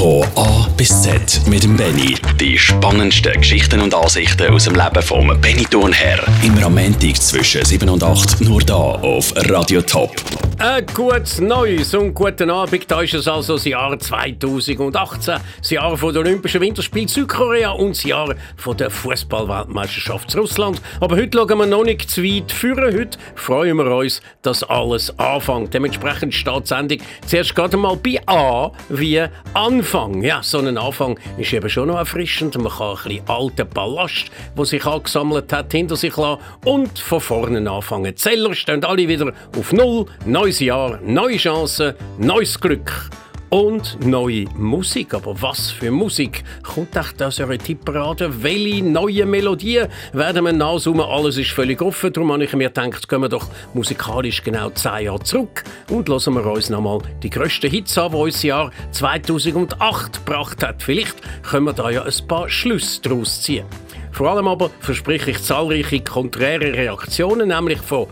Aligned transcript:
Von 0.00 0.24
A 0.34 0.66
bis 0.78 1.02
Z 1.02 1.42
mit 1.46 1.62
dem 1.62 1.76
Benny. 1.76 2.14
Die 2.40 2.56
spannendsten 2.56 3.34
Geschichten 3.34 3.82
und 3.82 3.94
Ansichten 3.94 4.50
aus 4.50 4.64
dem 4.64 4.74
Leben 4.74 5.02
vom 5.02 5.38
Benny 5.42 5.66
Thurnherr. 5.66 6.24
Immer 6.42 6.64
am 6.64 6.78
zwischen 7.16 7.62
7 7.62 7.86
und 7.86 8.02
8 8.02 8.40
nur 8.40 8.62
da 8.62 8.74
auf 8.74 9.34
Radio 9.50 9.82
Top. 9.82 10.10
Ein 10.56 10.86
gutes 10.94 11.40
Neues 11.40 11.94
und 11.94 12.14
guten 12.14 12.50
Abend. 12.50 12.90
Da 12.90 13.02
ist 13.02 13.12
es 13.12 13.28
also 13.28 13.54
das 13.54 13.64
Jahr 13.66 13.98
2018, 13.98 15.34
das 15.58 15.70
Jahr 15.70 15.96
der 15.96 16.20
Olympischen 16.20 16.60
Winterspiele 16.62 17.08
Südkorea 17.08 17.70
und 17.70 17.90
das 17.90 18.04
Jahr 18.04 18.34
der 18.78 18.90
Fußballweltmeisterschaft 18.90 20.34
Russland. 20.36 20.80
Aber 21.00 21.16
heute 21.16 21.38
schauen 21.38 21.58
wir 21.58 21.66
noch 21.66 21.84
nicht 21.84 22.10
zu 22.10 22.22
weit 22.22 22.52
führen. 22.52 22.94
Heute 22.94 23.18
freuen 23.34 23.76
wir 23.76 23.86
uns, 23.86 24.20
dass 24.42 24.62
alles 24.62 25.18
anfängt. 25.18 25.74
Dementsprechend 25.74 26.34
steht 26.34 26.64
die 26.64 26.68
Sendung 26.68 26.98
zuerst 27.26 27.54
gerade 27.54 27.76
mal 27.76 27.96
bei 27.96 28.20
A 28.26 28.70
wie 28.88 29.26
Anfang. 29.54 29.89
Ja, 29.92 30.40
so 30.40 30.58
ein 30.58 30.78
Anfang 30.78 31.18
ist 31.36 31.52
eben 31.52 31.68
schon 31.68 31.88
noch 31.88 31.98
erfrischend. 31.98 32.56
Man 32.56 32.70
kann 32.70 32.96
ein 32.96 33.02
bisschen 33.02 33.28
alten 33.28 33.68
Ballast, 33.70 34.30
der 34.56 34.64
sich 34.64 34.86
angesammelt 34.86 35.52
hat, 35.52 35.72
hinter 35.72 35.96
sich 35.96 36.16
lassen 36.16 36.40
und 36.64 36.96
von 36.96 37.20
vorne 37.20 37.68
anfangen. 37.68 38.04
Die 38.04 38.14
Zeller 38.14 38.54
stehen 38.54 38.84
alle 38.84 39.08
wieder 39.08 39.32
auf 39.58 39.72
Null. 39.72 40.06
Neues 40.24 40.60
Jahr, 40.60 41.00
neue 41.02 41.38
Chancen, 41.38 41.94
neues 42.18 42.60
Glück 42.60 43.10
und 43.50 43.98
neue 44.06 44.46
Musik. 44.56 45.12
Aber 45.14 45.40
was 45.42 45.70
für 45.70 45.90
Musik 45.90 46.44
kommt 46.62 46.96
echt 46.96 47.22
aus 47.22 47.40
eurer 47.40 47.58
Tipperade? 47.58 48.42
Welche 48.42 48.84
neue 48.84 49.26
Melodien 49.26 49.88
werden 50.12 50.44
wir 50.44 50.52
nachsummen? 50.52 51.04
Alles 51.04 51.36
ist 51.36 51.50
völlig 51.50 51.82
offen. 51.82 52.12
Darum 52.12 52.32
habe 52.32 52.44
ich 52.44 52.52
mir 52.54 52.68
gedacht, 52.68 53.08
gehen 53.08 53.20
wir 53.20 53.28
doch 53.28 53.48
musikalisch 53.74 54.42
genau 54.42 54.70
zehn 54.70 55.06
Jahre 55.06 55.22
zurück 55.22 55.64
und 55.90 56.08
hören 56.08 56.34
wir 56.34 56.46
uns 56.46 56.70
nochmal 56.70 57.00
die 57.22 57.30
grössten 57.30 57.70
Hits 57.70 57.98
an, 57.98 58.12
die 58.12 58.16
uns 58.16 58.42
Jahr 58.42 58.70
2008 58.92 60.24
gebracht 60.24 60.62
hat. 60.62 60.82
Vielleicht 60.82 61.16
können 61.42 61.66
wir 61.66 61.72
da 61.72 61.90
ja 61.90 62.04
ein 62.04 62.28
paar 62.28 62.48
Schlüsse 62.48 63.02
daraus 63.02 63.42
ziehen. 63.42 63.66
Vor 64.12 64.28
allem 64.28 64.48
aber 64.48 64.70
verspreche 64.80 65.30
ich 65.30 65.42
zahlreiche 65.42 66.00
konträre 66.00 66.72
Reaktionen, 66.72 67.48
nämlich 67.48 67.78
von 67.78 68.06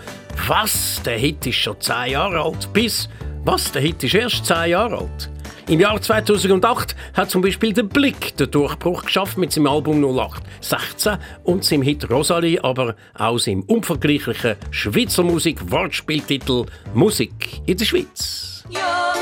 «Was? 0.46 1.02
Der 1.04 1.18
Hit 1.18 1.46
ist 1.46 1.56
schon 1.56 1.80
zehn 1.80 2.12
Jahre 2.12 2.40
alt» 2.40 2.72
bis 2.72 3.08
«Was? 3.50 3.72
Der 3.72 3.80
Hit 3.80 4.04
ist 4.04 4.14
erst 4.14 4.44
zehn 4.44 4.72
Jahre 4.72 4.98
alt». 4.98 5.30
Im 5.68 5.80
Jahr 5.80 5.98
2008 5.98 6.94
hat 7.14 7.30
zum 7.30 7.40
Beispiel 7.40 7.72
der 7.72 7.84
Blick 7.84 8.36
den 8.36 8.50
Durchbruch 8.50 9.06
geschafft 9.06 9.38
mit 9.38 9.52
seinem 9.52 9.68
Album 9.68 10.04
0816 10.04 11.16
und 11.44 11.64
seinem 11.64 11.80
Hit 11.80 12.10
Rosalie, 12.10 12.62
aber 12.62 12.94
auch 13.14 13.38
seinem 13.38 13.62
unvergleichlichen 13.62 14.56
Schweizer 14.70 15.22
Musik-Wortspieltitel 15.22 16.66
Musik 16.92 17.62
in 17.64 17.78
der 17.78 17.86
Schweiz. 17.86 18.64
Ja. 18.68 19.14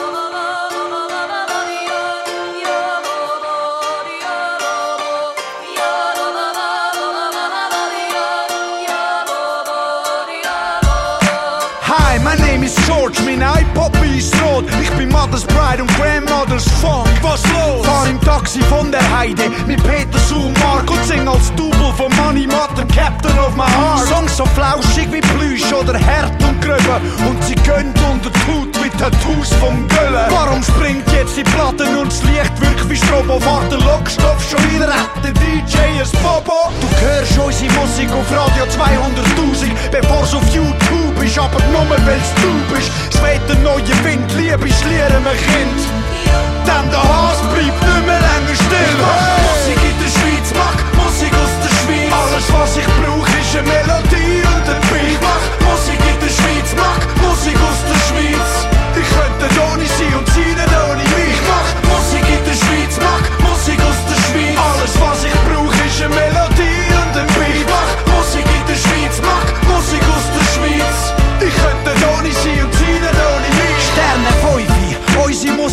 George, 12.87 13.19
mein 13.25 13.43
iPod 13.43 13.93
ist 14.17 14.35
rot. 14.43 14.65
Ich 14.81 14.91
bin 14.93 15.11
Mother's 15.11 15.45
Bride 15.45 15.83
und 15.83 15.95
Grandmother's 15.97 16.65
Fun. 16.81 17.05
Was 17.21 17.43
los? 17.53 17.85
Fahr 17.87 18.09
im 18.09 18.21
Taxi 18.23 18.61
von 18.63 18.91
der 18.91 19.03
Heide 19.17 19.43
mit 19.67 19.83
Peter 19.83 20.19
Su 20.27 20.51
Mark 20.65 20.91
und 20.91 21.05
sing 21.05 21.29
als 21.29 21.55
Double 21.55 21.93
von 21.97 22.11
Money 22.17 22.47
Mother 22.47 22.87
Captain 22.95 23.39
of 23.39 23.55
my 23.57 23.65
Heart. 23.65 24.09
Songs 24.09 24.37
so 24.37 24.47
flauschig 24.47 25.13
wie 25.13 25.21
Plüsch 25.21 25.71
oder 25.73 25.95
hart 25.95 26.43
und 26.43 26.61
gröber. 26.63 27.01
Und 27.29 27.45
sie 27.45 27.55
gönnt 27.57 27.99
unter 28.11 28.33
Tut 28.33 28.73
wie 28.83 28.91
Tattoos 28.91 29.53
vom 29.61 29.87
Göllen. 29.89 30.27
Warum 30.31 30.63
springt 30.63 31.05
jetzt 31.13 31.37
die 31.37 31.45
Platten 31.45 31.95
und 31.97 32.11
das 32.11 32.23
Licht 32.23 32.61
wirkt 32.61 32.89
wie 32.89 32.97
Strobo? 32.97 33.39
Fahrt 33.39 33.71
der 33.71 33.81
Lockstoff 33.81 34.41
schon 34.49 34.63
wieder 34.73 34.89
hat 34.89 35.11
der 35.23 35.33
DJ 35.33 35.77
ein 36.01 36.23
Bobo. 36.23 36.73
Du 36.81 36.89
hörst 37.05 37.39
unsere 37.39 37.73
Musik 37.75 38.11
auf 38.13 38.31
Radio 38.33 38.65
200.000, 38.65 39.71
bevor 39.91 40.23
es 40.23 40.35
auf 40.35 40.49
YouTube 40.55 41.23
ist, 41.23 41.39
aber 41.39 41.61
nur 41.73 41.89
weil's 41.91 42.33
du 42.41 42.46
bist. 42.73 42.91
Es 43.11 43.23
weht 43.23 43.43
der 43.49 43.57
neue 43.61 43.95
Wind, 44.05 44.29
Liebe 44.37 44.69
schlieren 44.73 45.23
mein 45.25 45.37
Kind. 45.37 45.81
Denn 46.67 46.87
der 46.91 47.03
Hass 47.03 47.41
bleibt 47.53 47.81
nicht 47.81 48.07
mehr 48.07 48.21
länger 48.21 48.57
still. 48.57 48.97
Hey. 48.99 49.39
Musik 49.47 49.81
in 49.91 49.97
der 50.03 50.11
Schweiz, 50.17 50.49
mag 50.55 50.79
Musik 51.01 51.33
aus 51.33 51.55
der 51.63 51.73
Schweiz. 51.81 52.13
Alles 52.13 52.47
was 52.53 52.73
ich 52.77 52.89
brauche 52.99 53.35
ist 53.41 53.57
eine 53.57 53.69
Melodie 53.71 54.43
und 54.43 54.67
ein 54.67 54.81
Beat. 54.91 55.21
Mach 55.23 55.45
Musik 55.67 56.01
in 56.13 56.19
der 56.23 56.33
Schweiz, 56.39 56.69
mag 56.77 57.01
Musik 57.23 57.59
aus 57.69 57.81
der 57.89 58.01
Schweiz. 58.07 58.51
Ich 59.01 59.09
könnte 59.15 59.47
ohne 59.71 59.87
sie 59.97 60.11
und 60.17 60.27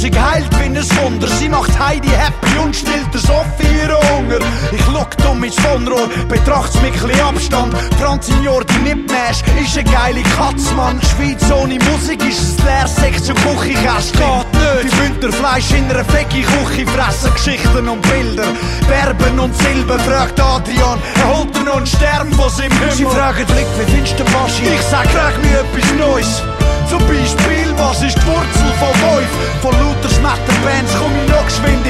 Musik 0.04 0.20
heilt 0.20 0.60
wie 0.60 0.66
ein 0.66 0.76
Wunder. 0.76 1.28
Sie 1.30 1.48
macht 1.48 1.80
Heidi 1.80 2.10
happy 2.10 2.58
und 2.62 2.76
stillt 2.76 3.08
der 3.14 3.22
Sophie 3.22 3.64
ihren 3.82 3.96
Hunger. 4.10 4.46
Ich 4.74 4.86
look 4.88 5.16
dumm 5.16 5.42
ins 5.46 5.56
Wohnrohr, 5.64 6.10
betracht's 6.28 6.76
mit 6.82 6.94
chli 6.94 7.18
Abstand. 7.22 7.74
Franz 8.02 8.26
Signor, 8.26 8.66
die 8.66 8.80
mitnäsch, 8.80 9.40
ist 9.64 9.78
eine 9.78 9.90
geile 9.90 10.22
Katzmann. 10.36 11.00
Schweiz 11.04 11.50
ohne 11.54 11.80
Musik 11.90 12.22
ist 12.28 12.60
ein 12.60 12.66
leer 12.66 12.88
Sektion 12.88 13.38
Küchenkästchen. 13.38 14.44
Geht 14.52 14.84
nicht. 14.84 14.94
Die 14.94 15.04
Winterfleisch 15.04 15.72
in 15.72 15.90
einer 15.90 16.04
fecki 16.04 16.42
Küche 16.42 16.86
fressen 16.86 17.34
Geschichten 17.34 17.88
und 17.88 18.02
Bilder. 18.02 18.48
Werben 18.90 19.40
und 19.40 19.56
Silber, 19.56 19.98
fragt 20.00 20.38
Adrian, 20.38 21.00
er 21.16 21.38
holt 21.38 21.56
er 21.56 21.64
noch 21.64 21.78
einen 21.78 21.88
Stern 21.88 22.30
von 22.34 22.50
seinem 22.50 22.74
Himmel. 22.74 22.92
Sie 22.92 23.06
fragen 23.06 23.46
Blick, 23.46 23.68
wie 23.78 23.90
findest 23.90 24.20
du 24.20 24.26
Maschi? 24.26 24.64
Ich 24.66 24.82
sag, 24.82 25.08
frag 25.12 25.42
mir 25.42 25.62
etwas 25.62 25.94
Neues. 25.98 26.42
Zum 26.90 27.00
Beispiel, 27.08 27.63
was 27.78 28.02
ist 28.02 28.18
die 28.18 28.26
Wurzel 28.28 28.72
von 28.80 28.94
Wolf? 29.10 29.32
Von 29.62 29.72
lauter 29.80 30.10
Schmetterbands 30.10 30.94
komm 30.98 31.12
ich 31.24 31.32
noch 31.32 31.46
geschwind 31.46 31.83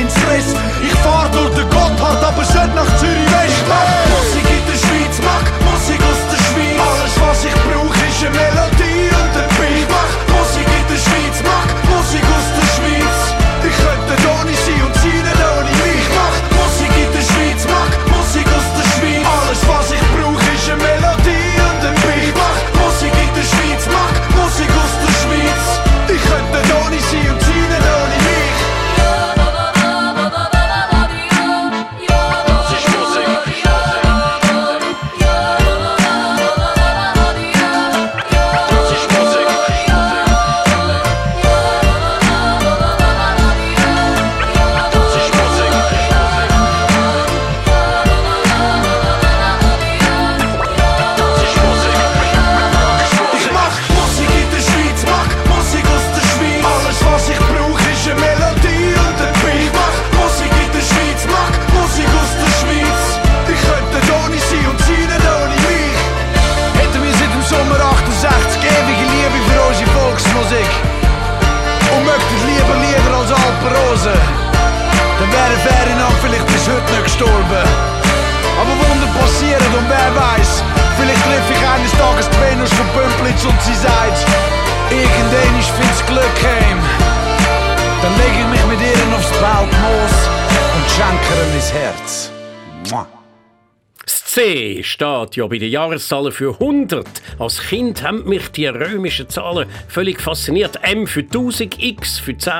steht 95.24 95.38
ja 95.38 95.48
bei 95.48 95.58
den 95.58 95.72
Jahreszahlen 95.72 96.32
für 96.32 96.54
100. 96.54 97.06
Als 97.40 97.60
Kind 97.62 98.04
haben 98.04 98.28
mich 98.28 98.50
die 98.50 98.68
römischen 98.68 99.30
Zahlen 99.30 99.68
völlig 99.88 100.20
fasziniert. 100.20 100.80
M 100.82 101.08
für 101.08 101.22
1000, 101.22 101.82
X 101.82 102.20
für 102.20 102.38
10, 102.38 102.52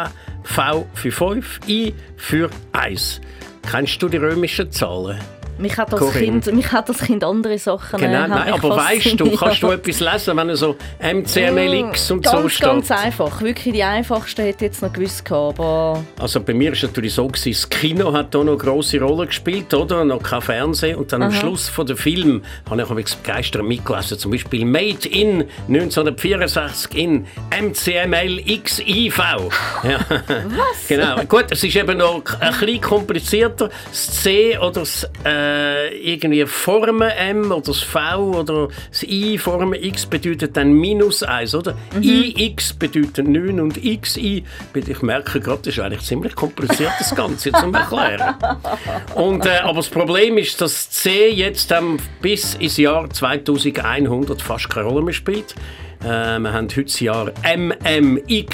V 0.44 0.86
für 0.94 1.12
5, 1.12 1.60
I 1.68 1.94
für 2.16 2.50
1. 2.72 3.22
Kennst 3.70 4.02
du 4.02 4.08
die 4.08 4.18
römischen 4.18 4.72
Zahlen? 4.72 5.20
Mich 5.58 5.78
hat, 5.78 5.94
das 5.94 6.14
kind, 6.14 6.52
mich 6.54 6.72
hat 6.72 6.90
das 6.90 7.00
Kind 7.00 7.24
andere 7.24 7.58
Sachen 7.58 8.00
Genau, 8.00 8.24
äh, 8.24 8.28
nein, 8.28 8.54
aber 8.54 8.76
weißt 8.76 9.20
du, 9.20 9.36
kannst 9.36 9.62
du 9.62 9.72
etwas 9.72 10.00
lesen, 10.00 10.38
wenn 10.38 10.50
er 10.50 10.56
so 10.56 10.76
MCMLX 11.00 12.12
und 12.12 12.24
ganz, 12.24 12.42
so 12.42 12.50
steht? 12.50 12.66
Ganz 12.68 12.92
einfach. 12.92 13.42
Wirklich 13.42 13.74
die 13.74 13.84
einfachste 13.84 14.44
hätte 14.44 14.66
ich 14.66 14.72
jetzt 14.72 14.82
noch 14.82 14.92
gewusst 14.92 15.24
gehabt, 15.26 15.60
aber 15.60 16.04
Also 16.20 16.40
bei 16.42 16.54
mir 16.54 16.70
war 16.70 16.74
es 16.74 16.84
natürlich 16.84 17.14
so, 17.14 17.28
gewesen, 17.28 17.52
das 17.52 17.70
Kino 17.70 18.14
hat 18.14 18.34
da 18.34 18.40
noch 18.40 18.54
eine 18.54 18.58
grosse 18.58 19.00
Rolle 19.00 19.28
gespielt, 19.28 19.74
oder? 19.74 20.04
Noch 20.04 20.22
kein 20.24 20.42
Fernsehen. 20.42 20.98
Und 20.98 21.12
dann 21.14 21.24
am 21.24 21.32
Schluss 21.32 21.70
von 21.70 21.86
der 21.86 21.98
Film 21.98 22.44
habe 22.70 22.82
ich 23.02 23.16
begeistert 23.16 23.64
mitgelesen. 23.64 24.18
Zum 24.18 24.32
Beispiel 24.32 24.66
Made 24.66 25.08
in 25.10 25.46
1964 25.68 26.98
in 26.98 27.26
MCML-XIV. 27.52 29.14
Ja. 29.84 30.00
Was? 30.10 30.88
Genau. 30.88 31.24
Gut, 31.26 31.46
es 31.50 31.64
ist 31.64 31.76
eben 31.76 31.98
noch 31.98 32.22
ein 32.40 32.54
bisschen 32.54 32.82
komplizierter. 32.82 33.70
Das 33.90 34.22
C 34.22 34.58
oder 34.58 34.72
das 34.72 35.04
äh, 35.26 35.53
irgendwie 35.92 36.46
Formen 36.46 37.10
M 37.10 37.52
oder 37.52 37.62
das 37.62 37.82
V 37.82 38.40
oder 38.40 38.68
das 38.90 39.04
I 39.04 39.38
Formen 39.38 39.82
X 39.82 40.06
bedeutet 40.06 40.56
dann 40.58 40.74
minus 40.74 41.24
1, 41.24 41.56
oder? 41.56 41.76
IX 42.00 42.74
bedeutet 42.74 43.28
9 43.28 43.60
und 43.60 43.82
XI, 43.82 44.44
ich 44.74 45.02
merke 45.02 45.40
gerade, 45.40 45.62
das 45.64 45.74
ist 45.76 45.80
eigentlich 45.80 46.04
ziemlich 46.04 46.36
kompliziert, 46.36 46.92
das 47.00 47.16
Ganze 47.16 47.52
zum 47.52 47.74
Erklären. 47.74 48.36
Und, 49.16 49.46
äh, 49.46 49.60
aber 49.64 49.76
das 49.76 49.90
Problem 49.90 50.38
ist, 50.38 50.60
dass 50.62 50.90
C 50.90 51.30
jetzt 51.30 51.72
ähm, 51.72 51.98
bis 52.22 52.56
ins 52.56 52.78
Jahr 52.78 53.10
2100 53.10 54.42
fast 54.42 54.70
keine 54.70 54.88
Rolle 54.88 55.04
mehr 55.04 55.14
spielt. 55.14 55.56
Äh, 56.04 56.40
wir 56.40 56.54
haben 56.54 56.68
heute 56.68 56.84
das 56.84 57.00
Jahr 57.00 57.32
MMXVIII 57.56 58.46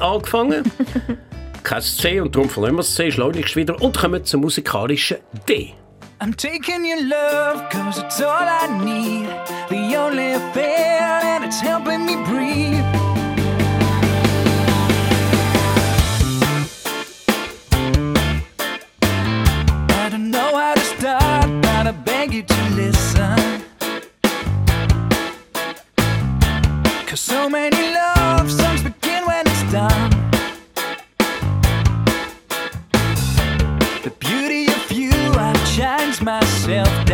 angefangen. 0.00 0.64
Kein 1.66 1.82
C 1.82 2.20
und 2.20 2.32
darum 2.32 2.48
verlieren 2.48 2.76
wir 2.76 2.82
das 2.82 2.94
C 2.94 3.10
schleunigst 3.10 3.56
wieder 3.56 3.82
und 3.82 3.98
kommen 3.98 4.24
zum 4.24 4.42
musikalischen 4.42 5.16
D. 5.48 5.74
I'm 6.20 6.32
taking 6.32 6.84
your 6.84 7.02
love, 7.02 7.68
cause 7.70 8.00
it's 8.00 8.22
all 8.22 8.46
I 8.46 8.68
need. 8.84 9.28
The 9.68 9.96
only 9.98 10.38
thing, 10.54 10.62
and 10.62 11.44
it's 11.44 11.60
helping 11.60 12.06
me 12.06 12.18
breathe. 12.24 12.84
I 19.90 20.08
don't 20.08 20.30
know 20.30 20.56
how 20.56 20.74
to 20.74 20.80
start, 20.80 21.48
but 21.62 21.88
I 21.88 21.92
beg 22.04 22.32
you 22.32 22.44
to 22.44 22.54
listen. 22.76 23.64
Cause 27.08 27.18
so 27.18 27.50
many 27.50 27.92
love 27.92 28.48
songs 28.52 28.84
begin 28.84 29.26
when 29.26 29.44
it's 29.48 29.72
done. 29.72 30.15
myself 36.22 37.05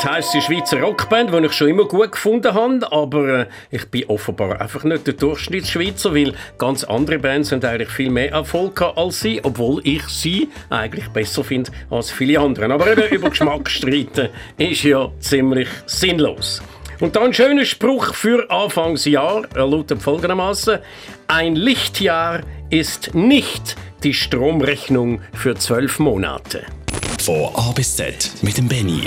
Portas 0.00 0.16
heisst 0.16 0.34
die 0.34 0.40
Schweizer 0.40 0.80
Rockband, 0.80 1.32
die 1.32 1.46
ich 1.46 1.52
schon 1.52 1.68
immer 1.68 1.84
gut 1.84 2.12
gefunden 2.12 2.54
habe, 2.54 2.90
aber 2.90 3.40
äh, 3.40 3.46
ich 3.70 3.86
bin 3.86 4.06
offenbar 4.06 4.58
einfach 4.60 4.82
nicht 4.84 5.06
der 5.06 5.14
Durchschnittsschweizer, 5.14 6.14
weil 6.14 6.32
ganz 6.56 6.84
andere 6.84 7.18
Bands 7.18 7.52
haben 7.52 7.62
eigentlich 7.64 7.90
viel 7.90 8.10
mehr 8.10 8.30
Erfolg 8.30 8.76
gehabt 8.76 8.96
als 8.96 9.20
sie, 9.20 9.40
obwohl 9.42 9.80
ich 9.84 10.02
sie 10.04 10.48
eigentlich 10.70 11.08
besser 11.08 11.44
finde 11.44 11.70
als 11.90 12.10
viele 12.10 12.40
andere. 12.40 12.72
Aber 12.72 12.90
eben 12.90 13.14
über 13.14 13.28
Geschmack 13.28 13.68
streiten 13.70 14.30
ist 14.56 14.84
ja 14.84 15.10
ziemlich 15.20 15.68
sinnlos. 15.86 16.62
Und 17.00 17.16
dann 17.16 17.24
ein 17.24 17.34
schöner 17.34 17.66
Spruch 17.66 18.14
für 18.14 18.50
Anfangsjahr, 18.50 19.42
er 19.54 19.66
lautet 19.66 20.00
folgendermaßen: 20.00 20.78
Ein 21.28 21.56
Lichtjahr 21.56 22.40
ist 22.70 23.14
nicht 23.14 23.76
die 24.02 24.14
Stromrechnung 24.14 25.20
für 25.34 25.56
zwölf 25.56 25.98
Monate. 25.98 26.64
Von 27.20 27.50
A 27.54 27.72
bis 27.72 27.96
Z 27.96 28.30
mit 28.42 28.56
dem 28.56 28.68
Benny. 28.68 29.02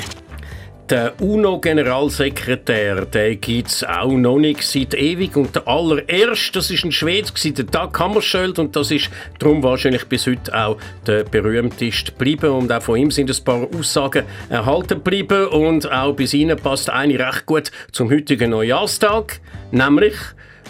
Der 0.93 1.19
UNO-Generalsekretär, 1.21 3.07
den 3.07 3.41
gibt 3.41 3.69
es 3.69 3.83
auch 3.83 4.12
noch 4.12 4.38
nicht 4.38 4.62
seit 4.62 4.93
ewig. 4.93 5.35
Und 5.35 5.55
der 5.55 5.67
allererste, 5.67 6.51
das 6.51 6.69
ist 6.69 6.85
ein 6.85 6.91
Schwede, 6.91 7.31
der 7.51 7.63
Dag 7.63 8.00
Hammarskjöld. 8.00 8.59
Und 8.59 8.75
das 8.75 8.91
ist 8.91 9.09
darum 9.39 9.63
wahrscheinlich 9.63 10.05
bis 10.05 10.27
heute 10.27 10.53
auch 10.55 10.77
der 11.07 11.23
berühmteste 11.23 12.12
geblieben. 12.12 12.51
Und 12.51 12.71
auch 12.71 12.83
von 12.83 13.00
ihm 13.00 13.09
sind 13.09 13.31
ein 13.31 13.43
paar 13.43 13.67
Aussagen 13.75 14.23
erhalten 14.50 15.03
geblieben. 15.03 15.47
Und 15.47 15.91
auch 15.91 16.13
bis 16.13 16.31
ihnen 16.35 16.57
passt 16.57 16.91
eine 16.91 17.17
recht 17.17 17.47
gut 17.47 17.71
zum 17.91 18.12
heutigen 18.12 18.51
Neujahrstag. 18.51 19.41
Nämlich, 19.71 20.13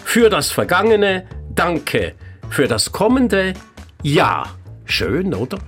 für 0.06 0.30
das 0.30 0.50
Vergangene, 0.50 1.26
danke. 1.54 2.14
Für 2.48 2.66
das 2.66 2.90
Kommende, 2.90 3.52
ja. 4.02 4.44
Schön, 4.86 5.34
oder? 5.34 5.58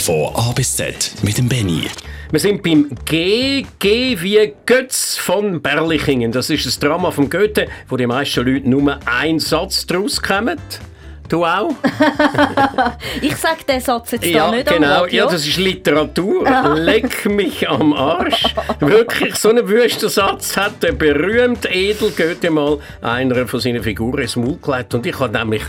Von 0.00 0.30
A 0.36 0.52
bis 0.52 0.76
Z 0.76 1.12
mit 1.24 1.38
dem 1.38 1.48
Benny. 1.48 1.88
Wir 2.32 2.40
sind 2.40 2.62
beim 2.64 2.90
G, 3.04 3.64
G 3.78 4.20
wie 4.20 4.52
Götz 4.66 5.16
von 5.16 5.62
Berlichingen. 5.62 6.32
Das 6.32 6.50
ist 6.50 6.66
ein 6.66 6.80
Drama 6.80 7.12
von 7.12 7.30
Goethe, 7.30 7.68
wo 7.88 7.96
die 7.96 8.06
meisten 8.06 8.44
Leute 8.44 8.68
nur 8.68 8.98
einen 9.06 9.38
Satz 9.38 9.86
daraus 9.86 10.20
kommen. 10.20 10.58
Du 11.28 11.44
auch? 11.44 11.70
Ich 13.20 13.36
sage 13.36 13.64
den 13.68 13.80
Satz 13.80 14.12
jetzt 14.12 14.26
ja, 14.26 14.50
nicht 14.50 14.68
genau. 14.68 15.02
Radio. 15.02 15.24
Ja, 15.24 15.30
das 15.30 15.46
ist 15.46 15.56
Literatur. 15.56 16.48
Leck 16.76 17.26
mich 17.26 17.68
am 17.68 17.92
Arsch. 17.92 18.54
Wirklich, 18.80 19.34
so 19.36 19.50
einen 19.50 19.68
wüsten 19.68 20.08
Satz 20.08 20.56
hat 20.56 20.82
der 20.82 20.92
berühmte 20.92 21.68
Edel 21.68 22.10
Goethe 22.10 22.50
mal 22.50 22.78
einer 23.02 23.46
von 23.46 23.60
seinen 23.60 23.82
Figuren 23.82 24.22
ins 24.22 24.36
Maul 24.36 24.58
gelegt. 24.60 24.94
Und 24.94 25.06
ich 25.06 25.18
habe 25.18 25.36
nämlich 25.36 25.62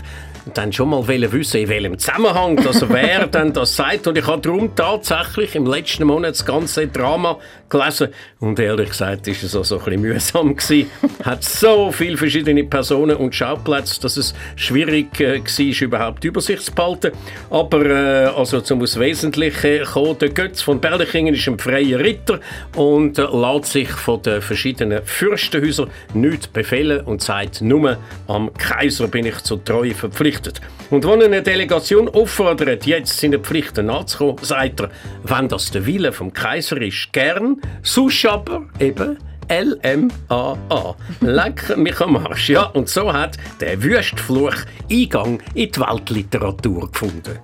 dann 0.54 0.72
schon 0.72 0.90
mal 0.90 1.06
wissen, 1.06 1.60
in 1.60 1.68
welchem 1.68 1.98
Zusammenhang 1.98 2.56
das 2.56 2.88
wer 2.88 3.26
dann 3.26 3.52
das 3.52 3.76
sagt. 3.76 4.06
Und 4.06 4.16
ich 4.16 4.26
habe 4.26 4.40
darum 4.40 4.74
tatsächlich 4.74 5.54
im 5.54 5.66
letzten 5.66 6.04
Monat 6.04 6.32
das 6.32 6.44
ganze 6.44 6.86
Drama 6.88 7.38
gelesen. 7.68 8.08
Und 8.40 8.58
ehrlich 8.58 8.90
gesagt 8.90 9.26
ist 9.28 9.42
es 9.42 9.54
auch 9.54 9.64
so 9.64 9.78
ein 9.78 9.84
bisschen 9.84 10.00
mühsam 10.02 10.56
gewesen. 10.56 10.90
Hat 11.24 11.44
so 11.44 11.92
viele 11.92 12.16
verschiedene 12.16 12.64
Personen 12.64 13.16
und 13.16 13.34
Schauplätze, 13.34 14.00
dass 14.00 14.16
es 14.16 14.34
schwierig 14.56 15.20
äh, 15.20 15.40
war, 15.40 15.82
überhaupt 15.82 16.24
Übersicht 16.24 16.62
zu 16.62 16.72
behalten. 16.72 17.12
Aber 17.50 17.84
äh, 17.84 18.26
also 18.26 18.60
zum 18.60 18.82
aufs 18.82 18.98
Wesentliche 18.98 19.82
kommen, 19.82 20.18
der 20.18 20.30
Götz 20.30 20.62
von 20.62 20.80
Berlichingen 20.80 21.34
ist 21.34 21.46
ein 21.48 21.58
freier 21.58 21.98
Ritter 21.98 22.40
und 22.76 23.18
äh, 23.18 23.22
lässt 23.22 23.72
sich 23.72 23.90
von 23.90 24.22
den 24.22 24.40
verschiedenen 24.40 25.02
Fürstenhäusern 25.04 25.90
nichts 26.14 26.46
befehlen 26.46 27.00
und 27.04 27.22
sagt 27.22 27.60
nur, 27.60 27.98
am 28.26 28.52
Kaiser 28.54 29.08
bin 29.08 29.26
ich 29.26 29.38
zur 29.38 29.64
Treue 29.64 29.94
verpflichtet. 29.94 30.60
Und 30.90 31.06
wenn 31.06 31.22
eine 31.22 31.42
Delegation 31.42 32.08
auffordert, 32.08 32.86
jetzt 32.86 33.20
seine 33.20 33.38
Pflichten 33.38 33.86
nachzukommen, 33.86 34.38
sagt 34.42 34.80
er, 34.80 34.90
wenn 35.22 35.48
das 35.48 35.70
der 35.70 35.84
Wille 35.84 36.12
vom 36.12 36.32
Kaiser 36.32 36.80
ist, 36.80 37.12
gern, 37.12 37.57
sonst 37.82 38.24
aber 38.26 38.66
eben 38.78 39.18
L-M-A-A. 39.48 40.94
Leck 41.20 41.76
mich 41.76 42.00
am 42.00 42.16
Arsch. 42.16 42.50
Ja, 42.50 42.64
und 42.64 42.88
so 42.88 43.12
hat 43.12 43.38
der 43.60 43.82
Wüstfluch 43.82 44.54
Eingang 44.90 45.40
in 45.54 45.72
die 45.72 45.80
Weltliteratur 45.80 46.90
gefunden. 46.90 47.38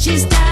She's 0.00 0.24
down. 0.24 0.49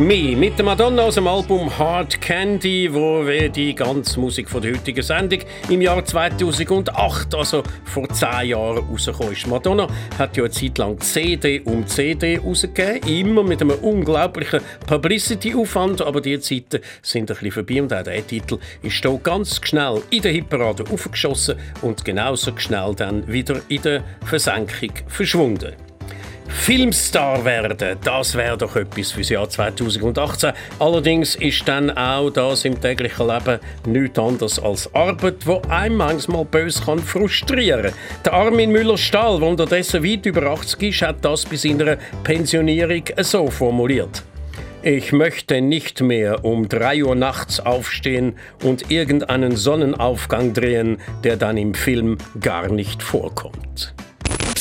Me 0.00 0.34
mit 0.34 0.56
der 0.56 0.64
Madonna 0.64 1.02
aus 1.02 1.16
dem 1.16 1.26
Album 1.26 1.76
Hard 1.76 2.22
Candy, 2.22 2.88
wo 2.90 3.26
wir 3.26 3.50
die 3.50 3.74
ganze 3.74 4.18
Musik 4.18 4.48
von 4.48 4.62
der 4.62 4.72
heutigen 4.72 5.02
Sendung 5.02 5.40
im 5.68 5.82
Jahr 5.82 6.02
2008, 6.02 7.34
also 7.34 7.62
vor 7.84 8.08
zehn 8.08 8.48
Jahren, 8.48 8.78
rausgekommen 8.78 9.34
ist. 9.34 9.46
Madonna 9.46 9.86
hat 10.18 10.38
ja 10.38 10.44
eine 10.44 10.52
Zeit 10.52 10.78
lang 10.78 10.98
CD 11.00 11.60
um 11.66 11.86
CD 11.86 12.38
rausgegeben, 12.38 13.06
immer 13.06 13.42
mit 13.42 13.60
einem 13.60 13.72
unglaublichen 13.72 14.60
Publicity-Aufwand, 14.86 16.00
aber 16.00 16.22
die 16.22 16.40
Zeiten 16.40 16.80
sind 17.02 17.30
ein 17.30 17.36
bisschen 17.36 17.52
vorbei 17.52 17.82
und 17.82 17.92
auch 17.92 18.02
der 18.02 18.26
Titel 18.26 18.58
ist 18.80 19.04
hier 19.04 19.20
ganz 19.22 19.60
schnell 19.62 20.00
in 20.08 20.22
der 20.22 20.32
Hitparade 20.32 20.82
aufgeschossen 20.90 21.56
und 21.82 22.06
genauso 22.06 22.56
schnell 22.56 22.94
dann 22.94 23.28
wieder 23.30 23.60
in 23.68 23.82
der 23.82 24.02
Versenkung 24.24 24.92
verschwunden. 25.08 25.89
Filmstar 26.50 27.44
werden, 27.44 27.96
das 28.04 28.34
wäre 28.34 28.58
doch 28.58 28.76
etwas 28.76 29.12
fürs 29.12 29.28
Jahr 29.28 29.48
2018. 29.48 30.52
Allerdings 30.78 31.36
ist 31.36 31.66
dann 31.66 31.90
auch 31.90 32.30
das 32.30 32.64
im 32.64 32.80
täglichen 32.80 33.28
Leben 33.28 33.60
nichts 33.86 34.18
anderes 34.18 34.58
als 34.58 34.94
Arbeit, 34.94 35.46
wo 35.46 35.62
einem 35.68 35.96
manchmal 35.96 36.44
bös 36.44 36.84
kann 36.84 36.98
frustrieren. 36.98 37.92
Der 38.24 38.32
Armin 38.32 38.72
Müller-Stahl, 38.72 39.38
der 39.38 39.48
unterdessen 39.48 40.04
weit 40.04 40.26
über 40.26 40.42
80 40.42 40.82
ist, 40.82 41.02
hat 41.02 41.24
das 41.24 41.46
bei 41.46 41.56
seiner 41.56 41.96
Pensionierung 42.24 43.04
so 43.22 43.48
formuliert. 43.48 44.22
Ich 44.82 45.12
möchte 45.12 45.60
nicht 45.60 46.00
mehr 46.00 46.44
um 46.44 46.68
3 46.68 47.04
Uhr 47.04 47.14
nachts 47.14 47.60
aufstehen 47.60 48.36
und 48.64 48.90
irgendeinen 48.90 49.56
Sonnenaufgang 49.56 50.54
drehen, 50.54 50.98
der 51.22 51.36
dann 51.36 51.58
im 51.58 51.74
Film 51.74 52.16
gar 52.40 52.68
nicht 52.68 53.02
vorkommt. 53.02 53.94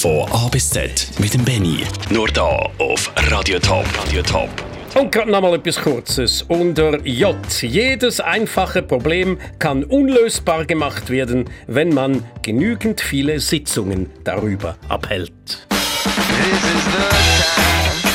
Von 0.02 0.32
A 0.32 0.48
bis 0.48 0.70
Z 0.70 1.12
mit 1.20 1.34
dem 1.34 1.44
Benny. 1.44 1.84
Nur 2.10 2.30
da 2.30 2.70
auf 2.78 3.12
Radio 3.18 3.60
Top. 3.60 3.86
Radio 3.98 4.22
Top. 4.22 4.50
Und 4.96 5.12
gerade 5.12 5.30
noch 5.30 5.42
mal 5.42 5.54
etwas 5.56 5.76
Kurzes. 5.76 6.42
Unter 6.44 7.06
J. 7.06 7.36
Jedes 7.62 8.22
einfache 8.22 8.82
Problem 8.82 9.38
kann 9.60 9.84
unlösbar 9.84 10.64
gemacht 10.64 11.10
werden, 11.10 11.50
wenn 11.68 11.90
man 11.90 12.24
genügend 12.42 13.02
viele 13.02 13.42
Sitzungen 13.42 14.10
darüber 14.24 14.78
abhält. 14.88 15.34
This 15.68 16.64
is 16.64 16.86
the 16.86 17.10
time, 17.10 18.09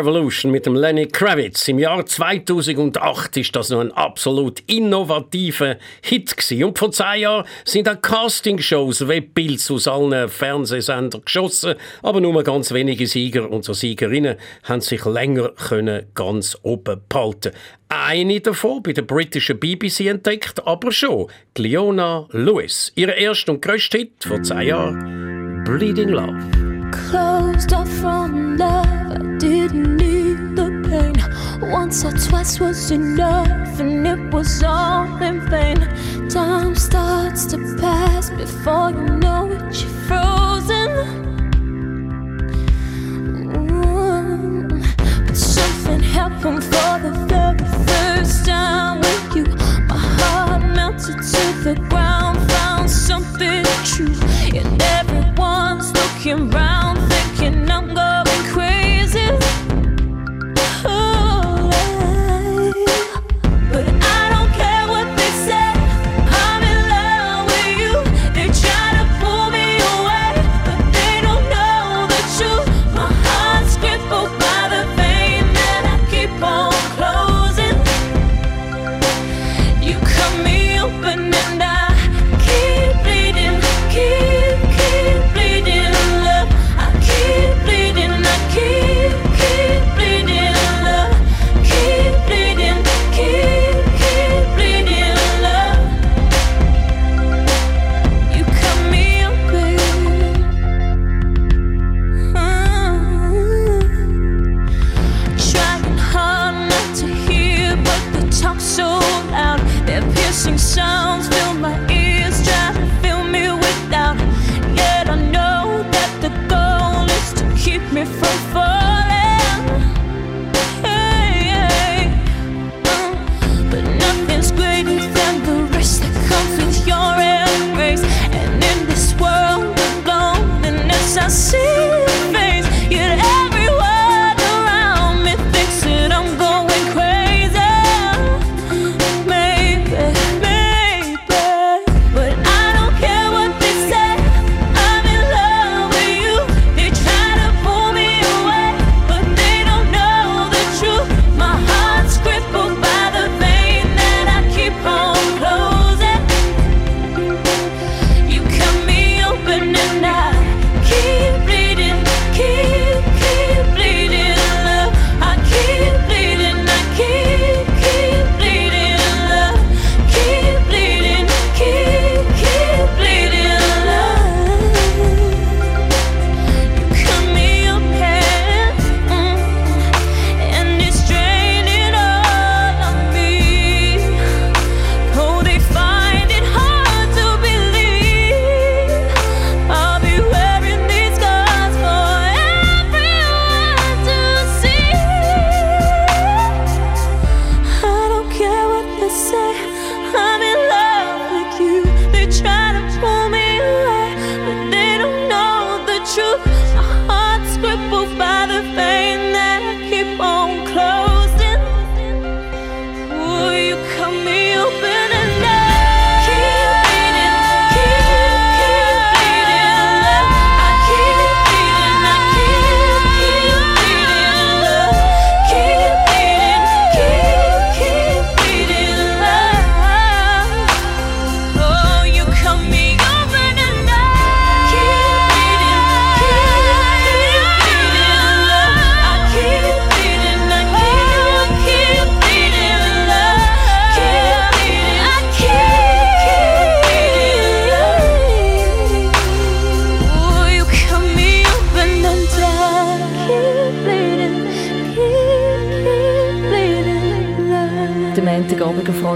Revolution 0.00 0.50
mit 0.50 0.64
dem 0.64 0.74
Lenny 0.74 1.06
Kravitz. 1.06 1.68
Im 1.68 1.78
Jahr 1.78 2.06
2008 2.06 3.36
ist 3.36 3.54
das 3.54 3.68
noch 3.68 3.80
ein 3.80 3.92
absolut 3.92 4.60
innovativer 4.60 5.76
Hit 6.00 6.34
gewesen. 6.34 6.64
Und 6.64 6.78
vor 6.78 6.90
zehn 6.90 7.20
Jahren 7.20 7.46
sind 7.66 7.86
auch 7.86 8.00
Castingshows, 8.00 9.06
Webbilds 9.06 9.70
aus 9.70 9.86
allen 9.86 10.30
Fernsehsendern 10.30 11.22
geschossen, 11.22 11.74
aber 12.02 12.22
nur 12.22 12.42
ganz 12.42 12.72
wenige 12.72 13.06
Sieger 13.06 13.50
und 13.50 13.62
so 13.62 13.74
Siegerinnen 13.74 14.36
haben 14.62 14.80
sich 14.80 15.04
länger 15.04 15.50
können 15.50 16.06
ganz 16.14 16.56
oben 16.62 17.02
behalten. 17.06 17.52
Eine 17.90 18.40
davon 18.40 18.82
bei 18.82 18.94
der 18.94 19.02
britischen 19.02 19.60
BBC 19.60 20.06
entdeckt, 20.06 20.66
aber 20.66 20.92
schon 20.92 21.26
Leona 21.58 22.26
Lewis. 22.30 22.90
Ihr 22.94 23.14
erster 23.14 23.52
und 23.52 23.60
grösster 23.60 23.98
Hit 23.98 24.12
vor 24.26 24.42
zehn 24.42 24.62
Jahren, 24.62 25.62
Bleeding 25.64 26.08
Love. 26.08 26.70
Closed 26.90 27.74
off 27.74 27.88
from 28.00 28.56
love, 28.56 28.79
once 31.60 32.04
or 32.04 32.12
twice 32.12 32.58
was 32.60 32.90
enough, 32.90 33.80
and 33.80 34.06
it 34.06 34.32
was 34.32 34.62
all 34.62 35.22
in 35.22 35.40
vain. 35.48 35.78
Time 36.28 36.74
starts 36.74 37.46
to 37.46 37.58
pass 37.78 38.30
before 38.30 38.90
you 38.90 39.19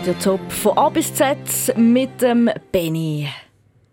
Radio 0.05 0.21
Top 0.23 0.53
von 0.53 0.77
A 0.77 0.91
bis 0.91 1.15
Z 1.15 1.79
mit 1.79 2.21
dem 2.21 2.51
Benny. 2.71 3.27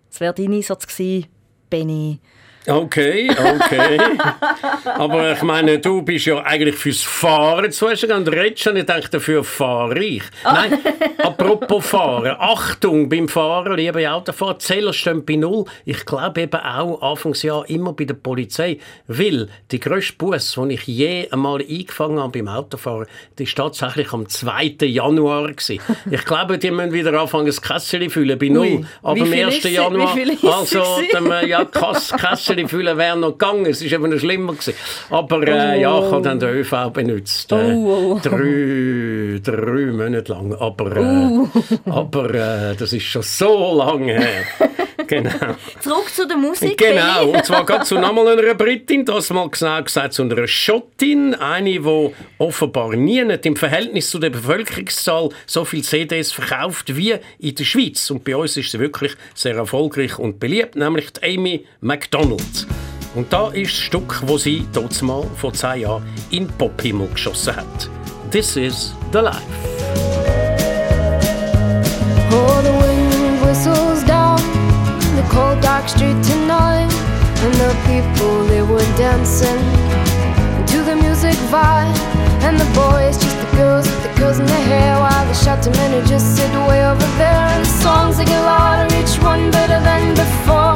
Das 0.10 0.20
wäre 0.20 0.34
dein 0.34 0.52
Einsatz 0.52 0.86
gewesen, 0.86 1.28
Benny. 1.70 2.20
Okay, 2.68 3.30
okay. 3.32 4.00
Aber 4.86 5.32
ich 5.34 5.42
meine, 5.42 5.80
du 5.80 6.04
bist 6.04 6.28
ja 6.28 6.44
eigentlich 6.44 6.76
fürs 6.76 7.02
Fahren 7.02 7.66
und 7.66 8.28
redest 8.28 8.68
und 8.68 8.78
ich 8.78 8.86
denke, 8.86 9.10
dafür 9.10 9.44
fahre 9.44 9.98
ich. 10.00 10.22
Nein, 10.44 10.78
apropos 11.18 11.86
Fahren. 11.88 12.36
Achtung 12.38 13.10
beim 13.10 13.28
Fahren, 13.28 13.76
liebe 13.76 14.10
Autofahrer, 14.12 14.60
Zähler 14.60 14.94
stehen 14.94 15.26
bei 15.26 15.38
Null. 15.38 15.66
Ich 15.86 16.06
glaube 16.06 16.42
eben 16.42 16.60
auch 16.60 17.02
Anfangsjahr 17.02 17.68
immer 17.70 17.94
bei 17.94 18.04
der 18.06 18.14
Polizei, 18.14 18.78
weil 19.08 19.50
die 19.72 19.80
grösste 19.80 20.14
Bus, 20.18 20.56
die 20.62 20.74
ich 20.76 20.86
je 20.86 21.28
einmal 21.32 21.62
eingefangen 21.62 22.20
habe 22.20 22.32
beim 22.40 22.48
Autofahren, 22.48 23.08
die 23.40 23.48
war 23.48 23.56
tatsächlich 23.72 24.14
am 24.14 24.30
2. 24.30 24.76
Januar. 24.82 25.48
Gewesen. 25.52 25.80
Ich 26.12 26.26
glaube, 26.26 26.60
die 26.60 26.70
müssen 26.70 26.94
wieder 26.94 27.20
anfangen, 27.20 27.48
das 27.48 27.60
Kässeli 27.62 28.10
füllen 28.10 28.38
bei 28.38 28.50
Null. 28.50 28.68
Ui, 28.68 28.86
Aber 29.02 29.20
am 29.22 29.26
viel 29.26 29.46
1. 29.46 29.56
ist 29.56 29.64
sie- 29.64 29.74
Januar, 29.74 30.16
also 30.44 30.84
dem, 31.12 31.32
äh, 31.32 31.48
ja, 31.48 31.66
Kass, 31.66 32.12
Kässeli 32.52 32.68
füllen 32.68 32.98
wäre 32.98 33.18
noch 33.18 33.32
gegangen. 33.32 33.66
Es 33.66 33.82
ist 33.82 33.92
eben 33.94 34.10
noch 34.10 34.20
schlimmer 34.20 34.54
gewesen. 34.54 34.74
Aber 35.10 35.48
äh, 35.48 35.82
ja, 35.82 36.00
ich 36.00 36.12
habe 36.12 36.22
dann 36.22 36.40
den 36.40 36.50
ÖV 36.50 36.90
benutzt. 36.94 37.52
Äh, 37.52 37.56
Oh, 37.74 38.14
oh. 38.16 38.20
Drei, 38.22 39.40
drei 39.42 39.86
Monate 39.92 40.32
lang. 40.32 40.54
Aber, 40.60 40.96
äh, 40.98 41.00
Oh. 41.00 41.48
aber 41.90 42.34
äh, 42.34 42.76
das 42.76 42.94
ist 42.94 43.04
schon 43.04 43.22
so 43.22 43.76
lange 43.78 44.14
her. 44.20 44.44
genau. 45.08 45.56
Zurück 45.80 46.10
zu 46.14 46.28
der 46.28 46.38
Musik. 46.38 46.78
Genau, 46.78 47.30
und 47.30 47.46
zwar 47.46 47.66
gerade 47.66 47.86
zu 47.86 47.96
nochmal 47.96 48.40
einer 48.40 48.54
Britin, 48.54 49.06
das 49.06 49.30
mal 49.30 49.50
genau 49.50 49.82
gesagt 49.84 50.14
zu 50.14 50.24
einer 50.24 50.48
Schottin, 50.48 51.36
eine, 51.36 51.80
die 51.80 52.12
offenbar 52.38 52.96
nie 52.96 53.24
nicht 53.24 53.46
im 53.46 53.56
Verhältnis 53.56 54.10
zu 54.10 54.20
der 54.20 54.30
Bevölkerungszahl 54.30 55.30
so 55.46 55.66
viele 55.66 55.84
CDs 55.84 56.32
verkauft 56.32 56.96
wie 56.96 57.16
in 57.40 57.56
der 57.56 57.64
Schweiz. 57.64 58.10
Und 58.12 58.24
bei 58.24 58.36
uns 58.36 58.58
ist 58.58 58.72
sie 58.72 58.80
wirklich 58.80 59.14
sehr 59.34 59.56
erfolgreich 59.56 60.18
und 60.20 60.40
beliebt, 60.40 60.76
nämlich 60.76 61.12
die 61.14 61.36
Amy 61.36 61.66
MacDonald. 61.82 62.68
Und 63.16 63.32
da 63.32 63.50
ist 63.50 63.72
das 63.72 63.80
Stück, 63.80 64.22
wo 64.26 64.38
sie 64.38 64.66
dort 64.72 65.02
mal 65.02 65.26
vor 65.38 65.54
zehn 65.54 65.82
Jahren 65.82 66.04
in 66.30 66.48
den 66.48 66.58
Pophimmel 66.58 67.08
geschossen 67.10 67.56
hat. 67.56 67.90
This 68.32 68.56
is 68.56 68.96
the 69.12 69.20
Life. 69.20 69.71
Cold 75.32 75.62
dark 75.62 75.88
street 75.88 76.20
tonight, 76.22 76.92
and 77.44 77.54
the 77.56 77.72
people 77.88 78.44
they 78.52 78.62
were 78.62 78.90
dancing 79.00 79.64
to 80.68 80.84
the 80.84 80.96
music 80.96 81.38
vibe, 81.48 81.96
and 82.44 82.60
the 82.60 82.70
boys 82.76 83.16
just 83.16 83.38
the 83.40 83.50
girls 83.56 83.88
with 83.88 84.04
the 84.04 84.14
girls 84.20 84.40
in 84.40 84.46
their 84.46 84.66
hair, 84.72 85.00
while 85.00 85.26
the 85.32 85.34
shouting 85.34 85.72
men 85.80 85.92
who 85.96 86.02
just 86.06 86.36
sit 86.36 86.52
way 86.68 86.84
over 86.84 87.08
there, 87.18 87.48
and 87.56 87.64
the 87.64 87.74
songs 87.80 88.18
they 88.18 88.26
get 88.26 88.44
louder, 88.44 88.94
each 89.00 89.16
one 89.24 89.50
better 89.52 89.80
than 89.80 90.04
before. 90.14 90.76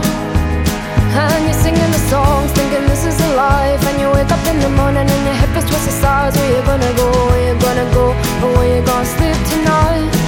And 1.19 1.43
you're 1.43 1.61
singing 1.65 1.91
the 1.97 2.03
songs, 2.11 2.51
thinking 2.51 2.87
this 2.87 3.03
is 3.05 3.19
a 3.27 3.35
life. 3.35 3.81
And 3.87 3.99
you 4.01 4.07
wake 4.11 4.31
up 4.31 4.45
in 4.51 4.59
the 4.59 4.69
morning 4.69 5.07
and 5.07 5.23
your 5.27 5.37
hip 5.41 5.55
is 5.55 5.63
twisted 5.63 5.93
sides. 6.03 6.35
Where 6.35 6.51
you 6.55 6.61
gonna 6.67 6.91
go? 6.99 7.07
Where 7.29 7.43
you 7.47 7.55
gonna 7.59 7.87
go? 7.93 8.05
Or 8.43 8.51
where 8.57 8.75
you 8.75 8.85
gonna 8.85 9.05
sleep 9.15 9.37
tonight? 9.47 10.24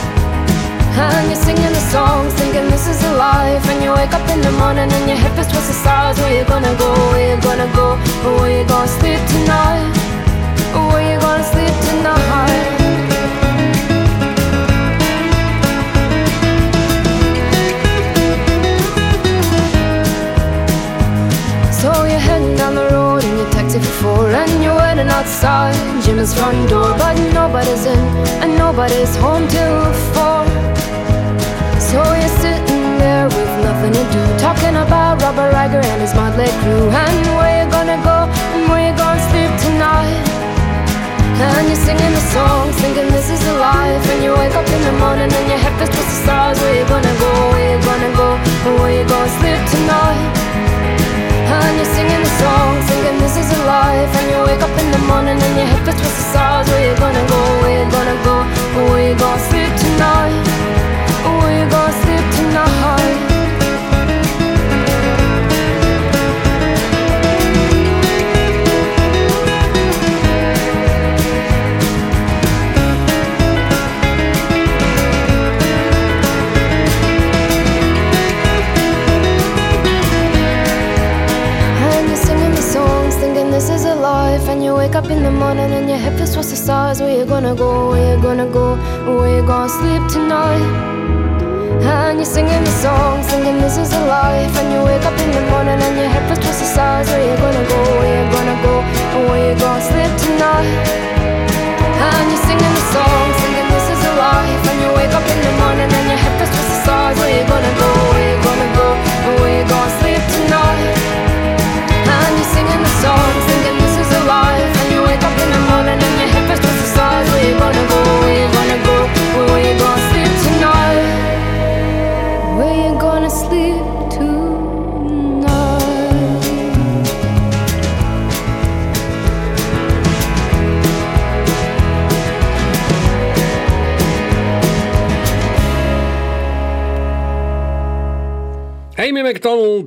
And 1.00 1.28
you're 1.30 1.36
singing 1.36 1.74
the 1.78 1.86
songs, 1.94 2.34
thinking 2.34 2.68
this 2.72 2.88
is 2.88 3.04
a 3.04 3.14
life. 3.14 3.64
And 3.70 3.84
you 3.84 3.92
wake 3.94 4.14
up 4.14 4.28
in 4.30 4.42
the 4.42 4.52
morning 4.54 4.90
and 4.92 5.06
your 5.08 5.18
hip 5.18 5.38
is 5.38 5.48
twisted 5.48 5.76
sides. 5.76 6.18
Where 6.20 6.34
you 6.40 6.44
gonna 6.46 6.74
go? 6.76 6.90
Where 7.12 7.36
you 7.36 7.42
gonna 7.42 7.70
go? 7.76 7.98
Where 8.42 8.50
you 8.58 8.68
gonna 8.68 8.88
sleep 8.88 9.22
tonight? 9.30 9.94
Where 10.90 11.14
you 11.14 11.20
gonna 11.22 11.44
sleep 11.54 11.76
tonight? 11.90 12.66
So 21.80 21.90
you're 22.10 22.26
heading 22.30 22.56
down 22.58 22.74
the 22.74 22.90
road 22.90 23.24
in 23.24 23.38
your 23.38 23.50
taxi 23.52 23.78
for 23.78 23.94
four 24.02 24.32
And 24.32 24.64
you're 24.64 24.76
waiting 24.76 25.10
outside 25.10 25.76
Jim's 26.04 26.34
front 26.34 26.70
door 26.70 26.90
But 26.98 27.16
nobody's 27.34 27.86
in 27.86 28.00
and 28.42 28.58
nobody's 28.58 29.16
home 29.18 29.48
till 29.48 29.94
four 30.14 30.37
So 31.98 32.06
you're 32.14 32.38
sitting 32.46 33.02
there 33.02 33.26
with 33.26 33.54
nothing 33.66 33.90
to 33.90 34.06
do. 34.14 34.22
Talking 34.38 34.78
about 34.78 35.18
Robert 35.18 35.50
Riger 35.50 35.82
and 35.82 36.00
his 36.06 36.14
motley 36.14 36.46
crew. 36.62 36.94
And 36.94 37.26
where 37.42 37.54
you 37.58 37.66
gonna 37.74 37.98
go? 38.06 38.30
And 38.54 38.70
where 38.70 38.86
you 38.86 38.94
gonna 38.94 39.18
sleep 39.34 39.50
tonight? 39.66 40.22
And 41.42 41.66
you're 41.66 41.84
singing 41.90 42.14
the 42.14 42.26
song, 42.30 42.70
thinking 42.86 43.10
this 43.10 43.34
is 43.34 43.42
a 43.50 43.56
life. 43.58 44.06
And 44.14 44.22
you 44.22 44.30
wake 44.30 44.54
up 44.54 44.70
in 44.70 44.82
the 44.86 44.94
morning 45.02 45.26
and 45.26 45.46
your 45.50 45.58
head 45.58 45.74
feels 45.82 45.90
twisted 45.90 46.22
stars. 46.22 46.62
Where 46.62 46.76
you 46.78 46.86
gonna 46.86 47.16
go, 47.18 47.32
where 47.50 47.66
you 47.66 47.80
gonna 47.82 48.12
go, 48.14 48.30
and 48.46 48.74
where 48.78 48.94
you 48.94 49.06
gonna 49.10 49.38
sleep 49.42 49.62
tonight? 49.74 50.30
And 51.50 51.74
you're 51.82 51.94
singing 51.98 52.22
the 52.22 52.34
song, 52.38 52.78
thinking 52.94 53.18
this 53.26 53.42
is 53.42 53.50
a 53.58 53.62
life. 53.66 54.12
And 54.22 54.26
you 54.30 54.38
wake 54.46 54.62
up 54.62 54.76
in 54.78 54.88
the 54.94 55.02
morning 55.10 55.34
and 55.42 55.54
your 55.58 55.66
head 55.66 55.82
feels 55.82 55.98
twisted 55.98 56.30
stars. 56.30 56.70
Where 56.70 56.94
you 56.94 56.94
gonna 57.02 57.26
go, 57.26 57.42
where 57.66 57.74
you 57.82 57.90
gonna 57.90 58.18
go? 58.22 58.36
Or 58.78 58.84
where 58.94 59.04
you 59.10 59.16
gonna 59.18 59.50
sleep 59.50 59.74
tonight 59.82 60.77
Oh, 61.26 61.48
you 61.56 61.70
gonna 61.70 61.94
sleep 62.02 62.26
tonight? 62.36 62.57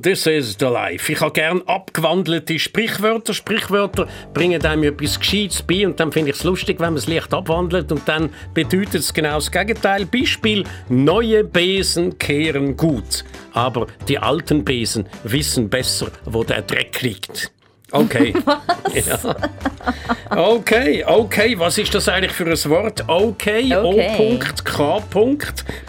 This 0.01 0.25
is 0.25 0.57
the 0.59 0.65
life. 0.65 1.11
Ich 1.11 1.21
habe 1.21 1.31
gern 1.31 1.61
abgewandelte 1.65 2.57
Sprichwörter. 2.59 3.33
Sprichwörter 3.33 4.07
bringen 4.33 4.63
einem 4.65 4.83
etwas 4.83 5.19
Gescheites 5.19 5.61
bei 5.61 5.85
und 5.85 5.99
dann 5.99 6.11
finde 6.11 6.31
ich 6.31 6.37
es 6.37 6.43
lustig, 6.43 6.79
wenn 6.79 6.93
man 6.93 6.97
es 6.97 7.07
leicht 7.07 7.33
abwandelt 7.33 7.91
und 7.91 8.07
dann 8.07 8.29
bedeutet 8.53 8.95
es 8.95 9.13
genau 9.13 9.35
das 9.35 9.51
Gegenteil. 9.51 10.05
Beispiel, 10.05 10.63
neue 10.89 11.43
Besen 11.43 12.17
kehren 12.17 12.75
gut, 12.75 13.23
aber 13.53 13.87
die 14.07 14.17
alten 14.17 14.63
Besen 14.65 15.07
wissen 15.23 15.69
besser, 15.69 16.07
wo 16.25 16.43
der 16.43 16.61
Dreck 16.61 17.01
liegt. 17.01 17.51
Okay. 17.91 18.33
Ja. 18.93 19.17
Okay, 20.29 21.03
okay. 21.05 21.57
Was 21.57 21.77
ist 21.77 21.93
das 21.95 22.09
eigentlich 22.09 22.33
für 22.33 22.43
ein 22.43 22.69
Wort? 22.69 23.03
Okay, 23.07 23.73
Okay. 23.73 24.15
O.K. 24.19 24.33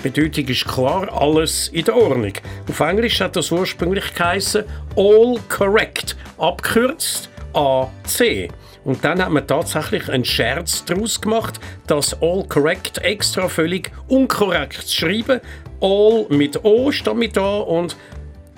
Bedeutung 0.03 0.47
ist 0.47 0.65
klar, 0.67 1.09
alles 1.13 1.69
in 1.69 1.85
der 1.85 1.97
Ordnung. 1.97 2.33
Auf 2.69 2.79
Englisch 2.79 3.21
hat 3.21 3.35
das 3.35 3.51
ursprünglich 3.51 4.15
geheißen 4.15 4.65
All 4.97 5.37
Correct, 5.49 6.17
abkürzt 6.39 7.29
AC. 7.55 8.49
Und 8.85 9.05
dann 9.05 9.21
hat 9.21 9.31
man 9.31 9.47
tatsächlich 9.47 10.09
einen 10.09 10.25
Scherz 10.25 10.85
daraus 10.85 11.21
gemacht, 11.21 11.59
das 11.89 12.17
All 12.23 12.45
Correct 12.49 12.99
extra 12.99 13.49
völlig 13.49 13.91
unkorrekt 14.09 14.83
zu 14.83 14.97
schreiben. 14.97 15.41
All 15.81 16.27
mit 16.29 16.65
O 16.65 16.93
statt 16.93 17.17
mit 17.17 17.37
A 17.37 17.59
und 17.59 17.97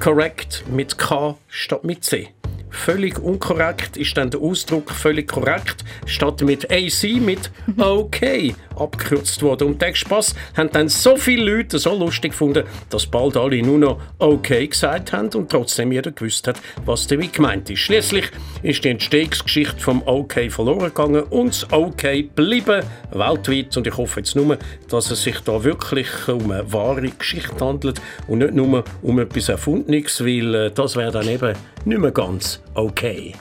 Correct 0.00 0.64
mit 0.70 0.98
K 0.98 1.36
statt 1.48 1.84
mit 1.84 2.04
C. 2.04 2.33
Völlig 2.74 3.18
unkorrekt 3.18 3.96
ist 3.96 4.16
dann 4.16 4.30
der 4.30 4.40
Ausdruck 4.40 4.90
völlig 4.90 5.28
korrekt, 5.28 5.84
statt 6.04 6.42
mit 6.42 6.70
AC 6.70 7.20
mit 7.20 7.50
OK 7.78 8.54
abgekürzt 8.76 9.42
worden. 9.42 9.68
Und 9.68 9.82
den 9.82 9.94
Spaß 9.94 10.34
haben 10.56 10.70
dann 10.72 10.88
so 10.88 11.16
viele 11.16 11.56
Leute 11.56 11.78
so 11.78 11.94
lustig 11.94 12.32
gefunden, 12.32 12.64
dass 12.90 13.06
bald 13.06 13.36
alle 13.36 13.62
nur 13.62 13.78
noch 13.78 14.00
OK 14.18 14.48
gesagt 14.70 15.12
haben 15.12 15.28
und 15.34 15.50
trotzdem 15.50 15.92
jeder 15.92 16.12
gewusst 16.12 16.46
hat, 16.48 16.60
was 16.84 17.06
damit 17.06 17.32
gemeint 17.32 17.70
ist. 17.70 17.80
Schließlich 17.80 18.30
ist 18.62 18.84
die 18.84 18.90
Entstehungsgeschichte 18.90 19.78
vom 19.78 20.02
OK 20.06 20.50
verloren 20.50 20.86
gegangen 20.86 21.22
und 21.24 21.48
das 21.48 21.72
OK 21.72 22.02
geblieben 22.02 22.82
weltweit. 23.10 23.76
Und 23.76 23.86
ich 23.86 23.96
hoffe 23.96 24.20
jetzt 24.20 24.36
nur, 24.36 24.58
dass 24.88 25.10
es 25.10 25.22
sich 25.22 25.40
da 25.40 25.62
wirklich 25.62 26.08
um 26.28 26.50
eine 26.50 26.72
wahre 26.72 27.08
Geschichte 27.08 27.64
handelt 27.64 28.00
und 28.28 28.38
nicht 28.38 28.54
nur 28.54 28.84
um 29.02 29.18
etwas 29.18 29.48
Erfundenes, 29.48 30.20
weil 30.24 30.54
äh, 30.54 30.70
das 30.70 30.96
wäre 30.96 31.12
dann 31.12 31.28
eben 31.28 31.54
nicht 31.84 32.00
mehr 32.00 32.10
ganz 32.10 32.60
okay. 32.74 33.34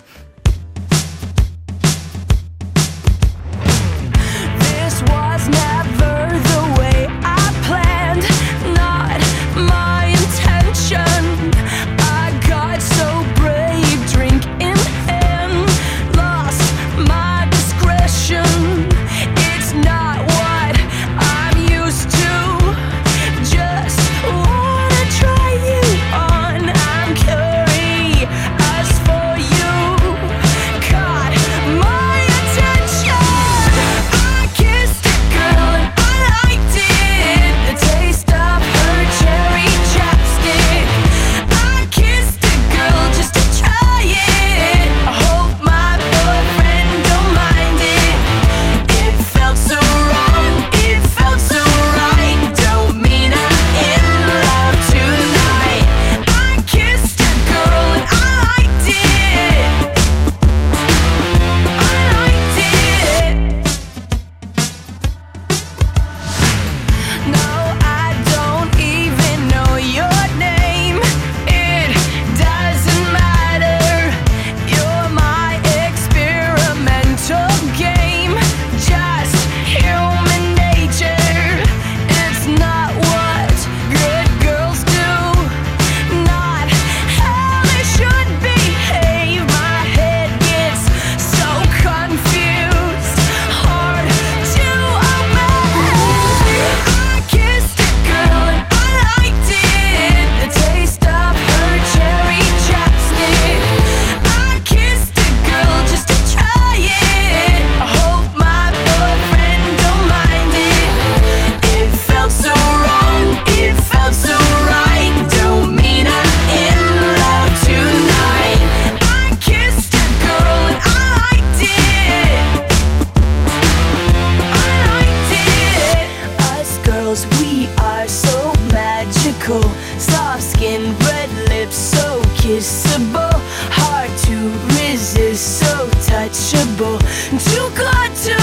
too 137.00 137.70
good 137.76 138.16
to 138.16 138.43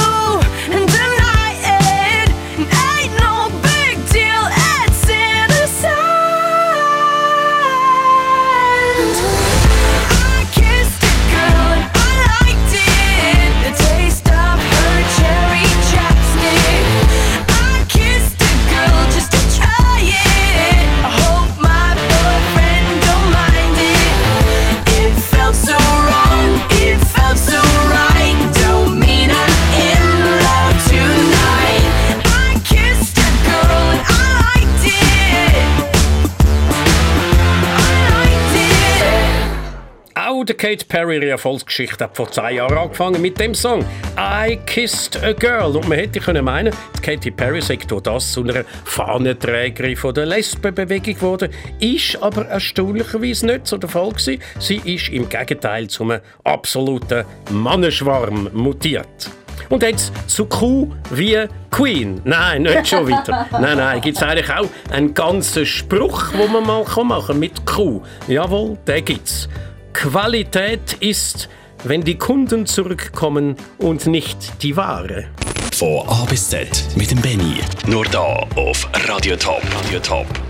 Kate 40.60 40.84
Perry 40.84 41.16
ihre 41.16 41.30
Erfolgsgeschichte 41.30 42.04
hat 42.04 42.14
vor 42.14 42.30
zwei 42.30 42.52
Jahren 42.52 42.76
angefangen 42.76 43.22
mit 43.22 43.40
dem 43.40 43.54
Song 43.54 43.82
I 44.18 44.58
Kissed 44.66 45.16
a 45.24 45.32
Girl. 45.32 45.74
Und 45.74 45.88
man 45.88 45.96
hätte 45.96 46.20
können 46.20 46.44
meinen, 46.44 46.74
Katy 47.00 47.30
Perry 47.30 47.62
sei 47.62 47.76
durch 47.76 48.02
das 48.02 48.30
zu 48.30 48.42
einer 48.42 48.64
Fahnenträgerin 48.84 49.96
von 49.96 50.12
der 50.12 50.26
Lesbenbewegung 50.26 51.14
geworden, 51.14 51.50
ist 51.78 52.22
aber 52.22 52.46
erstaunlicherweise 52.46 53.46
nicht 53.46 53.68
so 53.68 53.78
der 53.78 53.88
Fall 53.88 54.10
gewesen. 54.10 54.42
Sie 54.58 54.82
ist 54.84 55.08
im 55.08 55.30
Gegenteil 55.30 55.88
zum 55.88 56.12
absoluten 56.44 57.24
Mannenschwarm 57.50 58.50
mutiert. 58.52 59.30
Und 59.70 59.82
jetzt 59.82 60.12
zu 60.28 60.44
Q 60.44 60.92
wie 61.10 61.38
Queen. 61.70 62.20
Nein, 62.24 62.64
nicht 62.64 62.86
schon 62.86 63.06
wieder. 63.06 63.48
nein, 63.52 63.78
nein, 63.78 64.00
gibt 64.02 64.18
es 64.18 64.22
eigentlich 64.22 64.50
auch 64.50 64.68
einen 64.90 65.14
ganzen 65.14 65.64
Spruch, 65.64 66.34
wo 66.34 66.46
man 66.48 66.66
mal 66.66 66.84
machen 66.84 67.26
kann 67.28 67.38
mit 67.38 67.64
Q. 67.64 68.02
Jawohl, 68.28 68.76
den 68.86 69.04
gibt's. 69.06 69.48
Qualität 69.92 70.94
ist, 71.00 71.48
wenn 71.84 72.02
die 72.02 72.16
Kunden 72.16 72.66
zurückkommen 72.66 73.56
und 73.78 74.06
nicht 74.06 74.62
die 74.62 74.76
Ware. 74.76 75.26
Von 75.74 76.08
A 76.08 76.24
bis 76.24 76.48
Z 76.48 76.68
mit 76.96 77.10
dem 77.10 77.20
Benny. 77.20 77.60
Nur 77.86 78.04
da 78.06 78.46
auf 78.56 78.88
Radio 79.08 79.36
Top. 79.36 79.62
Radio 79.84 80.00
Top. 80.00 80.49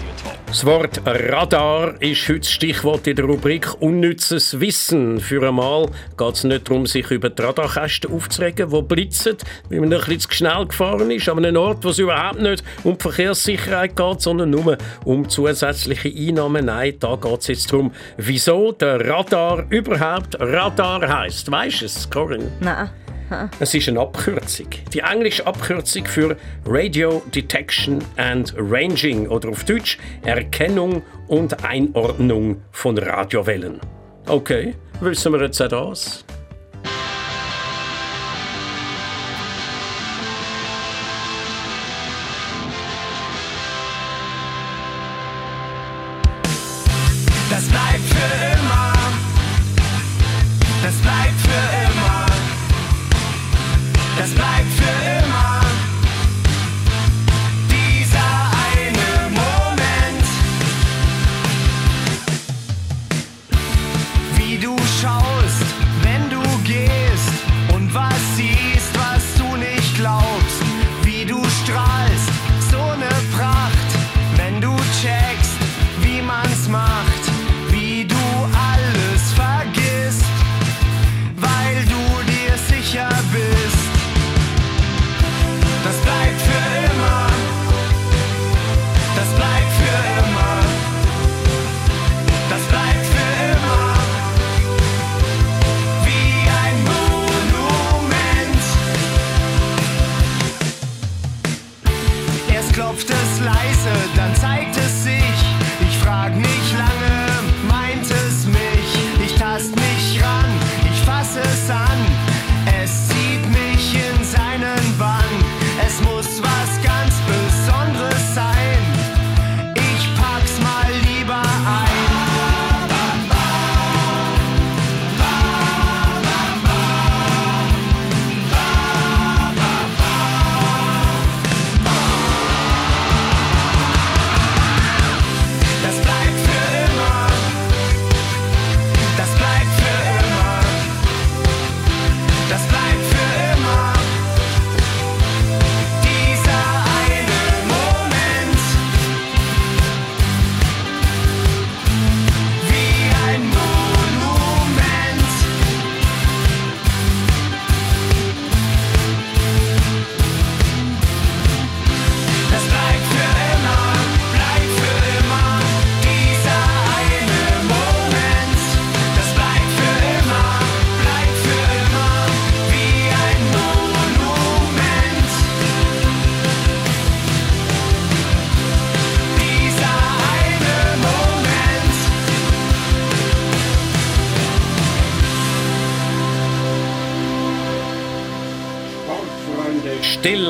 Das 0.50 0.66
Wort 0.66 1.00
Radar 1.06 1.94
ist 2.02 2.28
heute 2.28 2.40
das 2.40 2.50
Stichwort 2.50 3.06
in 3.06 3.14
der 3.14 3.24
Rubrik 3.24 3.80
Unnützes 3.80 4.58
Wissen. 4.58 5.20
Für 5.20 5.46
einmal 5.46 5.86
geht 6.18 6.34
es 6.34 6.42
nicht 6.42 6.68
darum, 6.68 6.86
sich 6.86 7.08
über 7.12 7.30
die 7.30 7.40
Radarkästen 7.40 8.12
aufzuregen, 8.12 8.68
die 8.68 8.82
blitzen, 8.82 9.36
weil 9.68 9.78
man 9.78 9.92
ein 9.92 10.00
bisschen 10.00 10.18
zu 10.18 10.32
schnell 10.32 10.66
gefahren 10.66 11.08
ist, 11.12 11.28
an 11.28 11.38
einem 11.38 11.56
Ort, 11.56 11.84
wo 11.84 11.90
es 11.90 12.00
überhaupt 12.00 12.40
nicht 12.40 12.64
um 12.82 12.98
die 12.98 13.00
Verkehrssicherheit 13.00 13.94
geht, 13.94 14.20
sondern 14.22 14.50
nur 14.50 14.76
um 15.04 15.28
zusätzliche 15.28 16.08
Einnahmen. 16.08 16.64
Nein, 16.64 16.96
da 16.98 17.14
geht 17.14 17.40
es 17.42 17.46
jetzt 17.46 17.72
darum, 17.72 17.92
wieso 18.16 18.72
der 18.72 19.08
Radar 19.08 19.66
überhaupt 19.70 20.36
Radar 20.40 21.08
heißt. 21.08 21.48
Weißt 21.48 21.82
du 21.82 21.84
es, 21.86 22.10
Corinne? 22.10 22.50
Nein. 22.58 22.90
Es 23.60 23.74
ist 23.74 23.88
eine 23.88 24.00
Abkürzung. 24.00 24.66
Die 24.92 25.00
englische 25.00 25.46
Abkürzung 25.46 26.04
für 26.06 26.36
Radio 26.66 27.22
Detection 27.34 27.98
and 28.16 28.54
Ranging 28.56 29.28
oder 29.28 29.50
auf 29.50 29.64
Deutsch 29.64 29.98
Erkennung 30.22 31.02
und 31.28 31.64
Einordnung 31.64 32.62
von 32.72 32.98
Radiowellen. 32.98 33.80
Okay, 34.26 34.74
wissen 35.00 35.32
wir 35.32 35.42
jetzt 35.42 35.60
auch 35.62 35.68
das? 35.68 36.24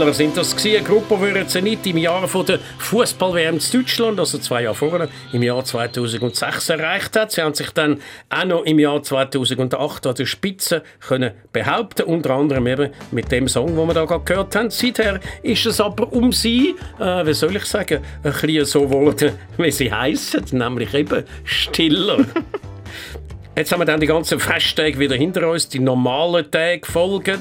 Stiller 0.01 0.15
sind 0.15 0.35
das 0.35 0.57
gewesen, 0.57 0.79
eine 0.79 0.87
Gruppe, 0.87 1.35
die 1.35 1.47
Zenit 1.47 1.87
im 1.87 1.99
Jahr 1.99 2.27
von 2.27 2.47
der 2.47 2.59
Fußball-WM 2.79 3.57
in 3.57 3.63
Deutschland, 3.71 4.19
also 4.19 4.39
zwei 4.39 4.63
Jahre 4.63 4.75
vorher, 4.75 5.09
im 5.35 5.43
Jahr 5.43 5.63
2006 5.63 6.71
erreicht 6.71 7.17
hat. 7.17 7.33
Sie 7.33 7.43
haben 7.43 7.53
sich 7.53 7.69
dann 7.73 8.01
auch 8.31 8.47
noch 8.47 8.63
im 8.63 8.79
Jahr 8.79 9.03
2008 9.03 10.07
an 10.07 10.15
der 10.15 10.25
Spitze 10.25 10.83
können 11.07 11.33
behaupten, 11.53 12.05
unter 12.05 12.31
anderem 12.31 12.67
eben 12.67 12.93
mit 13.11 13.31
dem 13.31 13.47
Song, 13.47 13.77
den 13.77 13.87
wir 13.89 13.93
da 13.93 14.07
gerade 14.07 14.25
gehört 14.25 14.57
haben. 14.57 14.71
Seither 14.71 15.21
ist 15.43 15.67
es 15.67 15.83
aber 15.83 16.11
um 16.11 16.33
sie, 16.33 16.77
äh, 16.99 17.27
wie 17.27 17.35
soll 17.35 17.55
ich 17.57 17.67
sagen, 17.67 18.01
ein 18.23 18.33
bisschen 18.33 18.65
so 18.65 18.81
geworden, 18.87 19.33
wie 19.59 19.71
sie 19.71 19.93
heißen, 19.93 20.45
nämlich 20.53 20.95
eben 20.95 21.25
Stiller. 21.45 22.25
Jetzt 23.55 23.71
haben 23.71 23.81
wir 23.81 23.85
dann 23.85 24.01
die 24.01 24.07
ganzen 24.07 24.41
Festtage 24.41 24.99
wieder 24.99 25.17
hinter 25.17 25.51
uns, 25.51 25.69
die 25.69 25.81
normalen 25.81 26.51
Tage 26.51 26.87
folgen, 26.87 27.41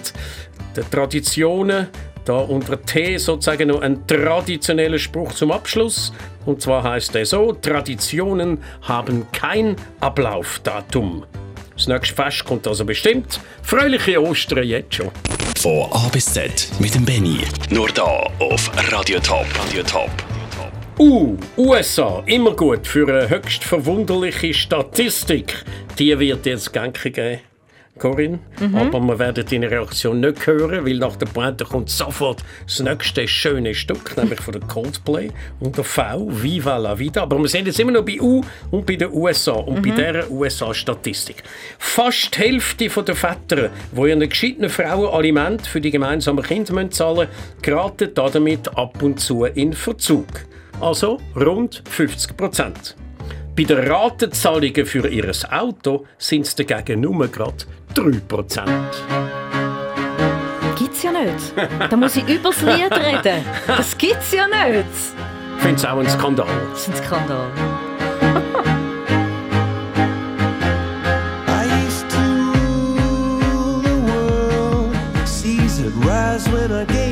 die 0.76 0.82
Traditionen. 0.82 1.88
Da 2.30 2.38
unter 2.38 2.80
T 2.80 3.17
sozusagen 3.17 3.69
noch 3.69 3.82
ein 3.82 4.05
traditioneller 4.05 4.99
Spruch 4.99 5.34
zum 5.34 5.51
Abschluss. 5.51 6.13
Und 6.45 6.61
zwar 6.61 6.84
heißt 6.84 7.15
er 7.15 7.25
so: 7.25 7.53
Traditionen 7.53 8.59
haben 8.84 9.25
kein 9.32 9.75
Ablaufdatum. 9.99 11.25
Das 11.73 11.88
nächste 11.88 12.13
Fest 12.13 12.45
kommt 12.45 12.67
also 12.67 12.86
bestimmt. 12.86 13.39
Fröhliche 13.63 14.21
Ostern 14.21 14.63
jetzt 14.63 14.93
schon. 14.93 15.09
Von 15.57 15.91
A 15.91 16.07
bis 16.09 16.32
Z 16.32 16.69
mit 16.77 16.93
dem 16.93 17.03
Benny. 17.03 17.39
Nur 17.71 17.89
da 17.89 18.27
auf 18.38 18.69
Radio 18.91 19.19
Top. 19.21 19.47
Radio 19.65 19.82
Top. 19.82 20.11
Uh, 20.99 21.36
USA, 21.57 22.21
immer 22.27 22.51
gut 22.51 22.86
für 22.86 23.07
eine 23.07 23.27
höchst 23.27 23.63
verwunderliche 23.63 24.53
Statistik. 24.53 25.65
Die 25.97 26.19
wird 26.19 26.45
jetzt 26.45 26.71
Gänge 26.73 26.91
geben. 26.91 27.49
Corinne. 28.00 28.39
Aber 28.74 29.00
wir 29.00 29.20
werden 29.20 29.45
deine 29.50 29.70
Reaktion 29.70 30.20
nicht 30.20 30.47
hören, 30.47 30.86
weil 30.86 30.97
nach 30.97 31.16
der 31.16 31.28
Pointe 31.28 31.66
kommt 31.66 31.89
sofort 31.89 32.43
das 32.66 32.80
nächste 32.80 33.28
schöne 33.28 33.76
Stück, 33.76 34.16
nämlich 34.18 34.39
von 34.41 34.54
der 34.54 34.62
Coldplay 34.62 35.30
und 35.60 35.78
der 35.78 35.84
V, 35.84 36.28
Viva 36.30 36.78
la 36.78 36.97
Vida. 36.97 37.22
Aber 37.22 37.38
wir 37.38 37.47
sind 37.47 37.68
jetzt 37.68 37.80
immer 37.80 37.91
noch 37.91 38.06
bei 38.06 38.20
U 38.20 38.41
und 38.72 38.86
bei 38.86 38.95
den 38.95 39.12
USA 39.14 39.54
und 39.54 39.82
bei 39.84 39.91
dieser 39.91 40.30
USA-Statistik. 40.32 41.43
Fast 41.78 42.36
die 42.36 42.41
Hälfte 42.41 42.88
der 42.89 43.16
Väter, 43.16 43.70
die 43.91 44.02
ihren 44.02 44.28
gescheiten 44.28 44.70
Frauen 44.70 45.14
Aliment 45.14 45.68
für 45.68 45.82
die 45.82 45.91
gemeinsamen 45.91 46.43
Kinder 46.43 46.74
müssen 46.74 46.91
zahlen 46.91 47.28
geraten 47.62 48.10
damit 48.16 48.68
ab 48.78 49.02
und 49.02 49.20
zu 49.20 49.45
in 49.45 49.74
Verzug. 49.74 50.28
Also 50.80 51.20
rund 51.36 51.84
50 51.89 52.38
Prozent. 52.38 52.95
Bei 53.60 53.66
den 53.66 53.91
Ratenzahlungen 53.91 54.86
für 54.86 55.05
ihr 55.10 55.30
Auto 55.51 56.05
sind 56.18 56.45
es 56.45 56.55
dagegen 56.55 57.01
nur 57.01 57.28
gerade 57.28 57.66
3 57.93 58.22
Prozent. 58.26 59.03
Gibt's 60.78 61.03
ja 61.03 61.12
nicht. 61.12 61.53
Da 61.89 61.97
muss 61.97 62.16
ich 62.16 62.26
übers 62.30 62.62
Lied 62.62 62.89
reden. 62.89 63.43
Das 63.68 63.97
gibt's 63.97 64.32
ja 64.32 64.47
nicht. 64.47 64.86
Ich 65.57 65.62
finde 65.62 65.76
es 65.76 65.84
auch 65.84 65.97
ein 65.97 66.07
Skandal. 66.07 66.47
Das 66.72 66.88
ist 66.88 66.88
ein 66.88 66.95
Skandal. 67.03 67.47
I 71.49 71.66
used 71.86 72.07
to 72.07 72.18
rule 72.55 73.84
the 73.84 73.97
world. 74.10 74.95
Seas 75.28 75.82
would 75.82 75.93
rise 76.05 76.49
when 76.49 76.72
I 76.72 76.86
gave 76.86 77.09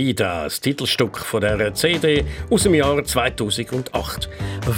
Vida, 0.00 0.44
das 0.44 0.62
Titelstück 0.62 1.18
von 1.18 1.42
der 1.42 1.74
CD 1.74 2.24
aus 2.48 2.62
dem 2.62 2.72
Jahr 2.72 3.04
2008. 3.04 4.30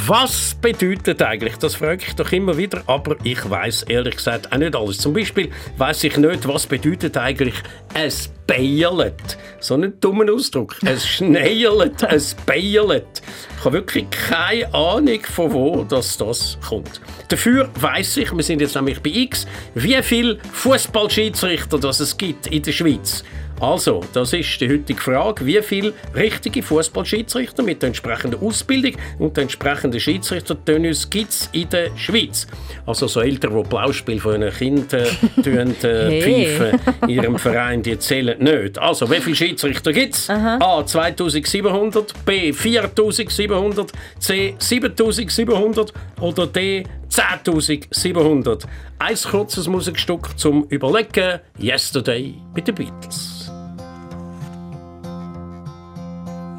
Was 0.08 0.56
bedeutet 0.60 1.22
eigentlich? 1.22 1.56
Das 1.58 1.76
frage 1.76 2.02
ich 2.08 2.14
doch 2.14 2.32
immer 2.32 2.56
wieder, 2.56 2.82
aber 2.88 3.14
ich 3.22 3.48
weiß 3.48 3.84
ehrlich 3.84 4.16
gesagt 4.16 4.52
auch 4.52 4.58
nicht 4.58 4.74
alles. 4.74 4.98
Zum 4.98 5.12
Beispiel 5.12 5.48
weiß 5.76 6.02
ich 6.02 6.16
nicht, 6.16 6.48
was 6.48 6.66
bedeutet 6.66 7.16
eigentlich 7.16 7.54
es 7.94 8.32
Beierlet. 8.48 9.38
So 9.60 9.74
einen 9.74 10.00
dummen 10.00 10.28
Ausdruck. 10.28 10.76
Es 10.84 11.06
Schneierlet, 11.16 12.02
es 12.02 12.34
Beierlet. 12.34 13.22
Ich 13.56 13.64
habe 13.64 13.74
wirklich 13.74 14.06
keine 14.10 14.74
Ahnung, 14.74 15.20
von 15.22 15.52
wo 15.52 15.84
das, 15.84 16.18
das 16.18 16.58
kommt. 16.68 17.00
Dafür 17.28 17.70
weiß 17.80 18.16
ich, 18.16 18.32
wir 18.32 18.42
sind 18.42 18.60
jetzt 18.60 18.74
nämlich 18.74 19.00
bei 19.00 19.10
X, 19.10 19.46
wie 19.76 20.02
viele 20.02 20.38
Fußballschiedsrichter 20.52 21.78
das 21.78 22.00
es 22.00 22.16
gibt 22.16 22.48
in 22.48 22.62
der 22.62 22.72
Schweiz. 22.72 23.22
Also, 23.60 24.02
das 24.12 24.32
ist 24.32 24.60
die 24.60 24.68
heutige 24.68 25.00
Frage. 25.00 25.46
Wie 25.46 25.60
viele 25.62 25.92
richtige 26.14 26.62
Fußballschiedsrichter 26.62 27.62
mit 27.62 27.80
der 27.82 27.88
entsprechenden 27.88 28.40
Ausbildung 28.40 28.92
und 29.18 29.36
der 29.36 29.42
entsprechenden 29.42 30.00
Schiedsrichtertönus 30.00 31.08
gibt 31.10 31.30
es 31.30 31.48
in 31.52 31.68
der 31.68 31.96
Schweiz? 31.96 32.46
Also 32.86 33.06
so 33.06 33.20
Eltern, 33.20 33.56
die 33.56 33.68
Blauspiel 33.68 34.18
von 34.20 34.42
ihren 34.42 34.52
Kindern 34.52 35.06
äh, 35.82 36.22
Hey. 36.22 36.46
pfeifen 36.46 36.80
in 37.02 37.08
ihrem 37.10 37.38
Verein, 37.38 37.82
die 37.82 37.98
zählen 37.98 38.38
nicht. 38.42 38.78
Also, 38.78 39.10
wie 39.10 39.20
viele 39.20 39.36
Schiedsrichter 39.36 39.92
gibt 39.92 40.14
es? 40.14 40.28
A. 40.30 40.84
2700, 40.84 42.24
B. 42.24 42.52
4700, 42.52 43.92
C. 44.18 44.54
7700 44.58 45.92
oder 46.20 46.46
D. 46.46 46.84
10.700. 47.12 48.64
Ein 48.98 49.16
kurzes 49.16 49.68
Musikstück 49.68 50.38
zum 50.38 50.64
Überlegen. 50.64 51.40
Yesterday 51.58 52.34
mit 52.54 52.66
den 52.66 52.74
Beatles. 52.74 53.42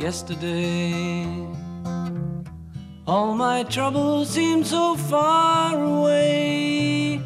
yesterday. 0.03 1.25
All 3.07 3.35
my 3.35 3.63
troubles 3.63 4.33
seem 4.33 4.65
so 4.65 4.95
far 4.95 5.81
away. 5.81 7.21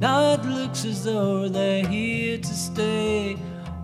Now 0.00 0.34
it 0.34 0.44
looks 0.44 0.84
as 0.84 1.04
though 1.04 1.48
they're 1.48 1.86
here 1.86 2.38
to 2.38 2.54
stay. 2.54 3.36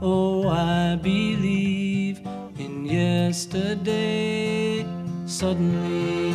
Oh, 0.02 0.48
I 0.48 0.96
believe 0.96 2.20
in 2.58 2.84
yesterday. 2.84 4.84
Suddenly, 5.24 6.34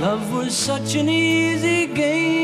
Love 0.00 0.30
was 0.30 0.54
such 0.54 0.94
an 0.94 1.08
easy 1.08 1.86
game 1.86 2.35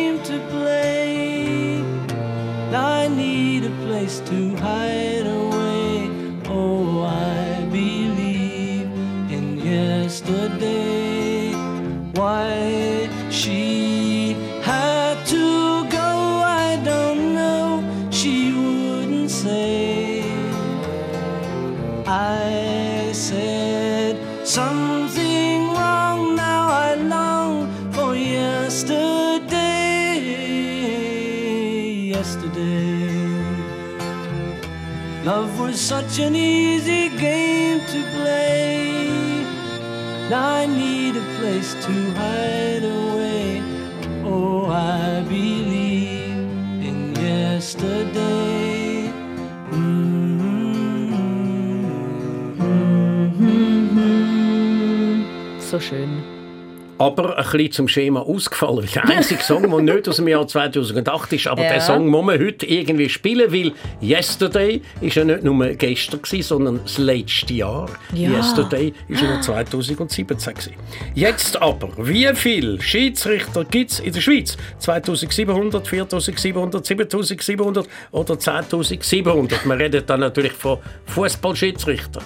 Aber 57.02 57.36
ein 57.38 57.44
bisschen 57.44 57.72
zum 57.72 57.88
Schema 57.88 58.20
ausgefallen. 58.20 58.88
Der 58.94 59.04
einzige 59.08 59.42
Song, 59.42 59.62
der 59.68 59.94
nicht 59.94 60.08
aus 60.08 60.16
dem 60.16 60.28
Jahr 60.28 60.46
2008 60.46 61.32
ist, 61.32 61.46
aber 61.46 61.62
Ja. 61.62 61.72
der 61.72 61.80
Song 61.80 62.06
muss 62.06 62.24
man 62.24 62.38
heute 62.38 62.66
irgendwie 62.66 63.08
spielen, 63.08 63.52
weil 63.52 63.72
Yesterday 64.00 64.80
ist 65.00 65.16
ja 65.16 65.24
nicht 65.24 65.42
nur 65.42 65.66
gestern, 65.70 66.22
gewesen, 66.22 66.42
sondern 66.42 66.80
das 66.84 66.98
letzte 66.98 67.54
Jahr. 67.54 67.88
Ja. 68.14 68.30
Yesterday 68.30 68.92
ist 69.08 69.20
ja 69.22 69.34
noch 69.34 69.40
2017. 69.40 70.26
Gewesen. 70.26 70.72
Jetzt 71.14 71.60
aber, 71.60 71.88
wie 71.98 72.28
viele 72.34 72.80
Schiedsrichter 72.80 73.64
gibt 73.64 73.90
es 73.92 74.00
in 74.00 74.12
der 74.12 74.20
Schweiz? 74.20 74.56
2700, 74.78 75.86
4700, 75.86 76.84
7700 76.86 77.88
oder 78.12 78.34
10.700? 78.34 79.64
Wir 79.64 79.78
reden 79.78 80.02
dann 80.06 80.20
natürlich 80.20 80.52
von 80.52 80.78
Fußballschiedsrichtern. 81.06 82.22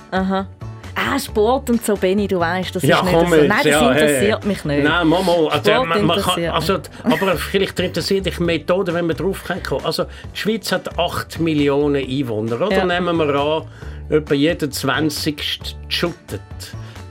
Ah, 0.99 1.19
Sport 1.19 1.69
und 1.69 1.85
so, 1.85 1.95
Benny, 1.95 2.27
du 2.27 2.41
weißt, 2.41 2.75
das 2.75 2.83
Ja, 2.83 3.01
ist 3.01 3.05
nicht 3.05 3.15
so. 3.21 3.37
Nein, 3.37 3.51
das 3.51 3.65
ja, 3.67 3.91
interessiert 3.93 4.41
hey. 4.41 4.49
mich 4.49 4.65
nicht. 4.65 4.83
Nein, 4.83 5.07
mal. 5.07 5.49
Also, 5.51 5.71
Sport 5.71 5.85
man, 5.85 6.05
man 6.07 6.21
kann, 6.23 6.45
also, 6.47 6.79
aber 7.05 7.37
vielleicht 7.37 7.79
interessiert 7.81 8.25
dich 8.25 8.41
Methode, 8.41 8.95
wenn 8.95 9.07
wir 9.07 9.15
drauf 9.15 9.45
kommen. 9.45 9.85
Also, 9.85 10.05
die 10.05 10.39
Schweiz 10.39 10.73
hat 10.73 10.99
8 10.99 11.39
Millionen 11.39 12.03
Einwohner. 12.03 12.63
Oder? 12.63 12.79
Ja. 12.79 12.85
Nehmen 12.87 13.15
wir 13.19 13.35
an, 13.35 13.65
etwa 14.09 14.35
jeder 14.35 14.71
20. 14.71 15.77
shootet. 15.89 16.41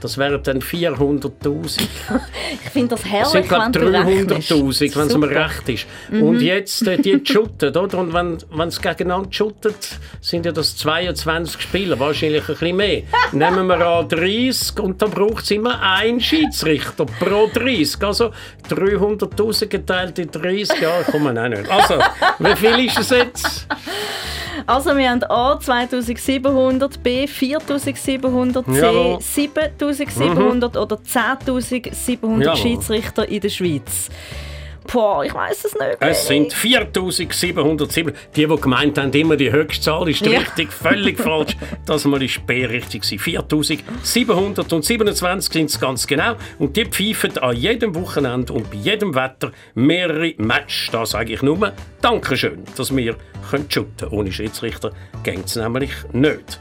Das 0.06 0.20
wären 0.20 0.44
dann 0.44 0.60
400'000. 0.62 1.82
Ich 2.64 2.70
finde 2.70 2.90
das 2.90 3.02
Das 3.02 3.12
herrlich, 3.12 3.32
sind 3.32 3.52
wenn 3.52 3.72
gerade 3.72 3.80
du 3.80 3.88
rechnest. 3.88 4.52
300'000, 4.52 4.96
wenn 4.98 5.08
es 5.08 5.18
mir 5.18 5.30
recht 5.30 5.70
ist. 5.70 5.88
Und 6.12 6.42
jetzt 6.42 6.88
äh, 6.88 6.98
die 6.98 7.20
shooten, 7.26 7.76
oder? 7.76 7.98
Und 7.98 8.14
wenn 8.14 8.68
es 8.68 8.80
gegeneinander 8.80 9.30
shootet, 9.32 9.98
sind 10.22 10.46
ja 10.46 10.52
das 10.52 10.78
22 10.78 11.60
Spieler, 11.60 12.00
wahrscheinlich 12.00 12.42
ein 12.48 12.56
bisschen 12.56 12.78
mehr. 12.78 13.02
Nehmen 13.32 13.66
wir 13.66 13.82
an 13.88 14.08
30 14.08 14.80
und 14.80 15.02
dann 15.02 15.10
braucht 15.10 15.44
es 15.46 15.52
immer 15.52 15.82
einen 15.82 16.22
Schiedsrichter 16.22 17.06
pro 17.06 17.48
30. 17.52 18.04
Also 18.04 18.30
300'000 18.70 19.66
geteilt 19.66 20.20
in 20.20 20.30
30, 20.30 20.82
ja, 20.82 21.02
kommen 21.10 21.36
auch 21.36 21.48
nicht. 21.48 21.68
Also, 21.68 21.96
wie 22.38 22.56
viel 22.56 22.86
ist 22.86 23.00
es 23.00 23.10
jetzt? 23.10 23.68
Also 24.68 24.98
wir 24.98 25.10
haben 25.10 25.22
A 25.26 25.60
2700, 25.60 27.04
B 27.04 27.28
4700, 27.28 28.66
C 29.22 29.50
Jawohl. 30.00 30.62
7700 30.62 30.78
oder 30.78 30.96
10.700 30.98 32.44
Jawohl. 32.44 32.58
Schiedsrichter 32.58 33.28
in 33.28 33.42
der 33.42 33.50
Schweiz. 33.50 34.10
Boah, 34.92 35.26
ich 35.26 35.34
weiß 35.34 35.66
es 35.66 35.74
nicht. 35.74 35.98
Es 36.00 36.28
sind 36.28 36.54
4707. 36.54 38.14
Die, 38.36 38.46
die 38.48 38.56
gemeint 38.56 39.00
haben, 39.00 39.12
immer 39.14 39.36
die 39.36 39.52
höchste 39.52 39.84
Zahl 39.84 40.08
ist 40.10 40.24
Ja. 40.24 40.38
richtig, 40.40 40.72
völlig 40.72 41.20
falsch. 41.20 41.58
Das 41.88 42.06
mal 42.06 42.22
ist 42.22 42.46
B 42.46 42.66
richtig. 42.66 43.02
gewesen. 43.02 43.18
4727 43.20 45.54
sind 45.54 45.70
es 45.72 45.80
ganz 45.80 46.06
genau. 46.06 46.36
Und 46.60 46.78
die 46.78 46.86
pfeifen 46.86 47.36
an 47.40 47.56
jedem 47.56 47.96
Wochenende 47.96 48.54
und 48.54 48.70
bei 48.70 48.78
jedem 48.78 49.16
Wetter 49.16 49.52
mehrere 49.74 50.34
Matches. 50.38 50.90
Da 50.92 51.04
sage 51.06 51.34
ich 51.34 51.42
nur 51.42 51.74
Dankeschön, 52.02 52.64
dass 52.78 52.96
wir 52.96 53.16
können 53.50 53.66
shooten 53.70 54.10
Ohne 54.10 54.32
Schiedsrichter 54.32 54.92
geht 55.24 55.46
es 55.46 55.56
nämlich 55.56 55.92
nicht. 56.14 56.60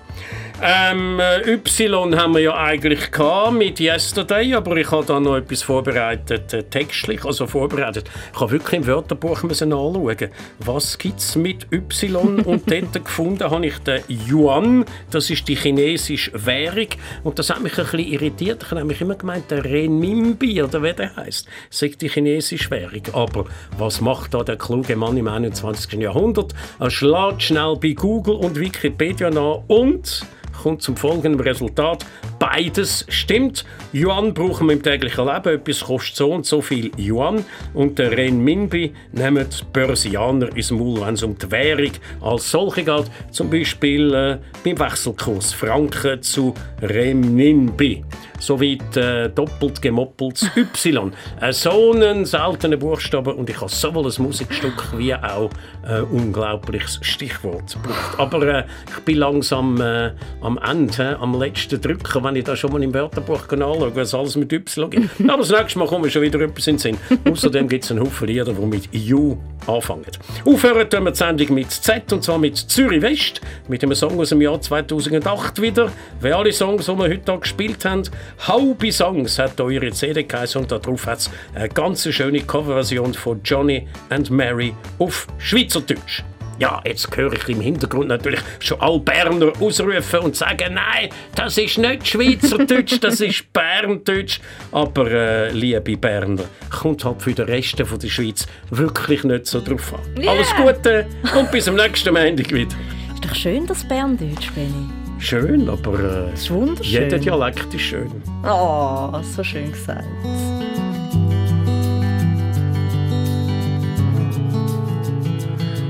Ähm, 0.66 1.20
äh, 1.20 1.56
Y 1.56 2.16
haben 2.16 2.32
wir 2.32 2.40
ja 2.40 2.56
eigentlich 2.56 3.10
gehabt 3.10 3.52
mit 3.52 3.78
Yesterday, 3.80 4.54
aber 4.54 4.74
ich 4.78 4.90
habe 4.90 5.04
da 5.04 5.20
noch 5.20 5.36
etwas 5.36 5.62
vorbereitet, 5.62 6.54
äh, 6.54 6.62
textlich, 6.62 7.22
also 7.22 7.46
vorbereitet. 7.46 8.10
Ich 8.32 8.40
habe 8.40 8.52
wirklich 8.52 8.80
im 8.80 8.86
Wörterbuch 8.86 9.42
müssen 9.42 9.68
nachschauen, 9.68 10.30
was 10.60 10.96
gibt 10.96 11.18
es 11.18 11.36
mit 11.36 11.70
Y 11.70 12.40
und 12.40 12.70
dort 12.70 13.04
gefunden 13.04 13.50
habe 13.50 13.66
ich 13.66 13.76
den 13.80 14.00
Yuan, 14.08 14.86
das 15.10 15.28
ist 15.28 15.46
die 15.48 15.54
chinesische 15.54 16.30
Währung 16.46 16.88
und 17.24 17.38
das 17.38 17.50
hat 17.50 17.62
mich 17.62 17.76
ein 17.76 17.84
bisschen 17.84 17.98
irritiert. 17.98 18.62
Ich 18.62 18.70
habe 18.70 18.80
nämlich 18.80 19.02
immer 19.02 19.16
gemeint, 19.16 19.50
der 19.50 19.62
Renminbi 19.62 20.62
oder 20.62 20.82
wie 20.82 20.94
der 20.94 21.14
heißt, 21.14 21.46
sagt 21.68 22.00
die 22.00 22.08
chinesische 22.08 22.70
Währung. 22.70 23.02
Aber 23.12 23.44
was 23.76 24.00
macht 24.00 24.32
da 24.32 24.42
der 24.42 24.56
kluge 24.56 24.96
Mann 24.96 25.18
im 25.18 25.28
21. 25.28 26.00
Jahrhundert? 26.00 26.54
Er 26.80 26.90
schlägt 26.90 27.42
schnell 27.42 27.76
bei 27.78 27.92
Google 27.92 28.36
und 28.36 28.58
Wikipedia 28.58 29.28
nach 29.28 29.60
und 29.68 30.24
kommt 30.62 30.82
zum 30.82 30.96
folgenden 30.96 31.40
Resultat. 31.40 32.04
Beides 32.38 33.06
stimmt. 33.08 33.64
Yuan 33.92 34.34
brauchen 34.34 34.68
wir 34.68 34.74
im 34.74 34.82
täglichen 34.82 35.26
Leben. 35.26 35.60
Etwas 35.60 35.80
kostet 35.80 36.16
so 36.16 36.32
und 36.32 36.46
so 36.46 36.60
viel 36.60 36.90
Yuan. 36.98 37.44
Und 37.74 37.98
der 37.98 38.16
Renminbi 38.16 38.92
nehmen 39.12 39.46
die 39.48 39.64
Börsianer 39.72 40.54
ins 40.56 40.70
Maul, 40.70 41.00
wenn 41.00 41.14
es 41.14 41.22
um 41.22 41.36
die 41.36 41.50
Währung 41.50 41.92
als 42.20 42.50
solche 42.50 42.84
geht. 42.84 43.10
Zum 43.30 43.50
Beispiel 43.50 44.14
äh, 44.14 44.38
beim 44.64 44.78
Wechselkurs 44.78 45.52
Franken 45.52 46.22
zu 46.22 46.54
Renminbi. 46.82 48.04
Soweit 48.44 48.96
äh, 48.96 49.30
doppelt 49.30 49.80
gemoppelt 49.80 50.50
Y. 50.56 51.12
Äh, 51.40 51.52
so 51.52 51.92
einen 51.92 52.26
seltenen 52.26 52.78
Buchstaben 52.78 53.34
und 53.34 53.48
ich 53.48 53.58
habe 53.58 53.70
sowohl 53.70 54.06
ein 54.06 54.22
Musikstück 54.22 54.98
wie 54.98 55.14
auch 55.14 55.48
ein 55.82 56.04
unglaubliches 56.04 56.98
Stichwort 57.00 57.72
gebraucht. 57.72 58.18
Aber 58.18 58.46
äh, 58.46 58.64
ich 58.86 59.04
bin 59.04 59.16
langsam 59.16 59.80
äh, 59.80 60.12
am 60.42 60.58
Ende, 60.58 61.18
am 61.18 61.38
letzten 61.38 61.80
Drücken, 61.80 62.22
wenn 62.22 62.36
ich 62.36 62.44
das 62.44 62.58
schon 62.58 62.72
mal 62.72 62.82
im 62.82 62.92
Wörterbuch 62.92 63.48
anschauen, 63.48 63.92
was 63.94 64.14
alles 64.14 64.36
mit 64.36 64.52
Y 64.52 64.90
gibt. 64.90 65.10
Aber 65.28 65.38
das 65.38 65.50
nächste 65.50 65.78
Mal 65.78 65.88
kommen 65.88 66.04
wir 66.04 66.10
schon 66.10 66.22
wieder 66.22 66.40
etwas 66.40 66.66
in 66.66 66.74
den 66.74 66.78
Sinn. 66.78 66.98
Außerdem 67.30 67.68
gibt 67.68 67.84
es 67.84 67.90
einen 67.90 68.00
Haufen 68.00 68.28
Lieder, 68.28 68.52
die 68.52 68.66
mit 68.66 68.88
You 68.92 69.36
anfangen. 69.66 70.04
Aufhören 70.44 70.88
tun 70.90 71.04
wir 71.04 71.12
die 71.12 71.16
Sendung 71.16 71.54
mit 71.54 71.70
Z, 71.70 72.12
und 72.12 72.22
zwar 72.22 72.38
mit 72.38 72.56
Zürich 72.56 73.02
West, 73.02 73.40
mit 73.68 73.82
einem 73.82 73.94
Song 73.94 74.18
aus 74.20 74.28
dem 74.28 74.40
Jahr 74.40 74.60
2008 74.60 75.62
wieder. 75.62 75.90
Wie 76.20 76.32
alle 76.32 76.52
Songs, 76.52 76.86
die 76.86 76.92
wir 76.92 77.08
heute 77.08 77.38
gespielt 77.38 77.84
haben. 77.84 78.02
Haubi 78.46 78.92
Songs 78.92 79.38
hat 79.38 79.60
eure 79.60 79.90
CD 79.92 80.24
geheißen 80.24 80.60
und 80.60 80.70
darauf 80.70 81.06
hat 81.06 81.18
es 81.20 81.30
eine 81.54 81.68
ganz 81.68 82.08
schöne 82.12 82.40
Coverversion 82.40 83.14
von 83.14 83.40
Johnny 83.42 83.88
and 84.10 84.30
Mary 84.30 84.74
auf 84.98 85.26
Schweizerdeutsch. 85.38 86.22
Ja, 86.58 86.80
jetzt 86.84 87.14
höre 87.16 87.32
ich 87.32 87.48
im 87.48 87.60
Hintergrund 87.60 88.08
natürlich 88.08 88.40
schon 88.60 88.80
alle 88.80 89.00
Berner 89.00 89.52
ausrufen 89.60 90.20
und 90.20 90.36
sagen, 90.36 90.74
nein, 90.74 91.08
das 91.34 91.58
ist 91.58 91.78
nicht 91.78 92.06
Schweizerdeutsch, 92.06 92.98
das 93.00 93.20
ist 93.20 93.52
Berndeutsch. 93.52 94.40
Aber 94.70 95.10
äh, 95.10 95.50
liebe 95.50 95.96
Berner, 95.96 96.44
kommt 96.70 97.04
halt 97.04 97.22
für 97.22 97.32
den 97.32 97.46
Rest 97.46 97.80
von 97.82 97.98
der 97.98 98.08
Schweiz 98.08 98.46
wirklich 98.70 99.24
nicht 99.24 99.46
so 99.46 99.60
drauf 99.60 99.94
an. 99.94 100.22
Yeah. 100.22 100.32
Alles 100.32 100.54
Gute 100.54 101.06
und 101.36 101.50
bis 101.50 101.66
am 101.66 101.74
nächsten 101.74 102.14
Montag 102.14 102.52
wieder. 102.52 102.76
Ist 103.14 103.24
doch 103.24 103.34
schön, 103.34 103.66
das 103.66 103.86
Berndeutsch, 103.88 104.52
Benni. 104.54 105.03
Schön, 105.24 105.70
aber 105.70 105.94
äh, 105.94 106.50
wunderschön. 106.50 107.04
jeder 107.04 107.18
Dialekt 107.18 107.72
ist 107.72 107.80
schön. 107.80 108.10
Oh, 108.46 109.10
so 109.22 109.42
schön 109.42 109.72
gesagt. 109.72 110.04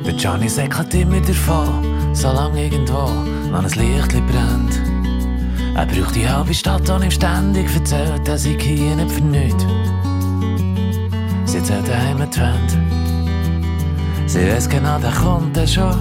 Der 0.07 0.15
Johnny 0.15 0.49
säckelt 0.49 0.95
immer 0.95 1.21
davon, 1.21 1.85
solange 2.13 2.67
irgendwo 2.67 3.09
noch 3.51 3.65
ein 3.65 3.71
Licht 3.71 4.13
brennt. 4.13 4.81
Er 5.75 5.87
braucht 5.87 6.15
die 6.15 6.29
halbe 6.29 6.55
Stadt 6.55 6.89
und 6.89 7.03
ihm 7.03 7.11
ständig 7.11 7.67
erzählt, 7.75 8.29
dass 8.29 8.45
ich 8.45 8.63
hier 8.63 8.95
nicht 8.95 9.11
für 9.11 9.21
nichts. 9.21 9.67
Sie 11.47 11.61
zählt 11.61 11.89
daheim 11.89 12.19
die 12.19 12.41
Wand. 12.41 14.31
Sie 14.31 14.47
weiß 14.47 14.69
genau, 14.69 15.01
der 15.01 15.11
kommt 15.11 15.57
er 15.57 15.67
schon. 15.67 15.99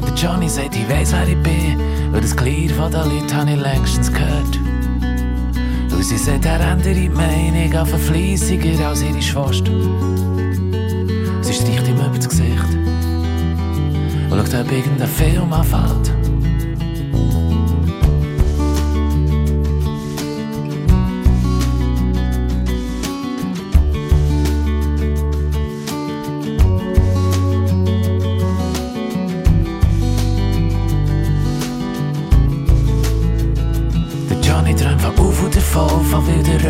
Der 0.00 0.14
Johnny 0.14 0.48
sagt, 0.48 0.74
ich 0.74 0.88
weiss, 0.88 1.12
wer 1.12 1.28
ich 1.28 1.42
bin, 1.42 1.95
weil 2.10 2.20
das 2.20 2.36
Glied 2.36 2.72
von 2.72 2.90
den 2.90 3.02
Leuten 3.02 3.34
habe 3.34 3.50
ich 3.50 3.60
längstens 3.60 4.12
gehört. 4.12 4.60
Und 5.92 6.04
sie 6.04 6.18
sagt, 6.18 6.44
er 6.44 6.60
ändert 6.60 6.96
die 6.96 7.08
Meinung 7.08 7.74
auf 7.76 7.88
fleissiger 7.88 8.88
als 8.88 9.02
ihre 9.02 9.22
Schwester. 9.22 9.72
Sie 11.42 11.52
streicht 11.52 11.88
ihm 11.88 11.96
über 11.96 12.16
das 12.16 12.28
Gesicht 12.28 12.64
und 14.30 14.38
schaut, 14.38 14.60
ob 14.60 14.72
irgendein 14.72 15.08
Film 15.08 15.52
anfällt. 15.52 16.15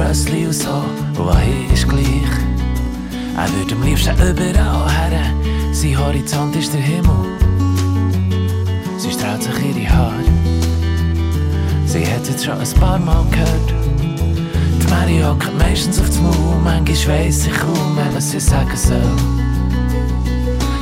Rössli 0.09 0.47
und 0.47 0.53
so, 0.53 0.85
und 1.19 1.75
ist 1.75 1.89
gleich. 1.89 2.07
Er 3.37 3.53
würde 3.53 3.75
am 3.75 3.83
liebsten 3.83 4.15
überall 4.15 4.89
her, 4.89 5.35
sein 5.73 5.99
Horizont 5.99 6.55
ist 6.55 6.73
der 6.73 6.81
Himmel. 6.81 7.37
Sie 8.99 9.11
strahlt 9.11 9.43
sich 9.43 9.53
ihre 9.65 9.91
Haare. 9.91 10.23
Sie 11.87 12.07
hat 12.07 12.29
jetzt 12.29 12.45
schon 12.45 12.57
ein 12.57 12.81
paar 12.81 13.01
Mal 13.01 13.27
gehört. 13.33 13.75
Die 14.81 14.87
Mary 14.91 15.21
hockt 15.25 15.51
meistens 15.59 15.99
auf 15.99 16.09
dem 16.11 16.23
Maul, 16.23 16.55
manchmal 16.63 17.27
weiss 17.27 17.43
sie 17.43 17.51
kaum 17.51 17.99
was 18.15 18.31
sie 18.31 18.39
sagen 18.39 18.77
soll. 18.77 19.03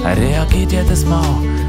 Er 0.05 0.19
reagiert 0.19 0.73
jedes 0.73 1.07
Mal, 1.07 1.25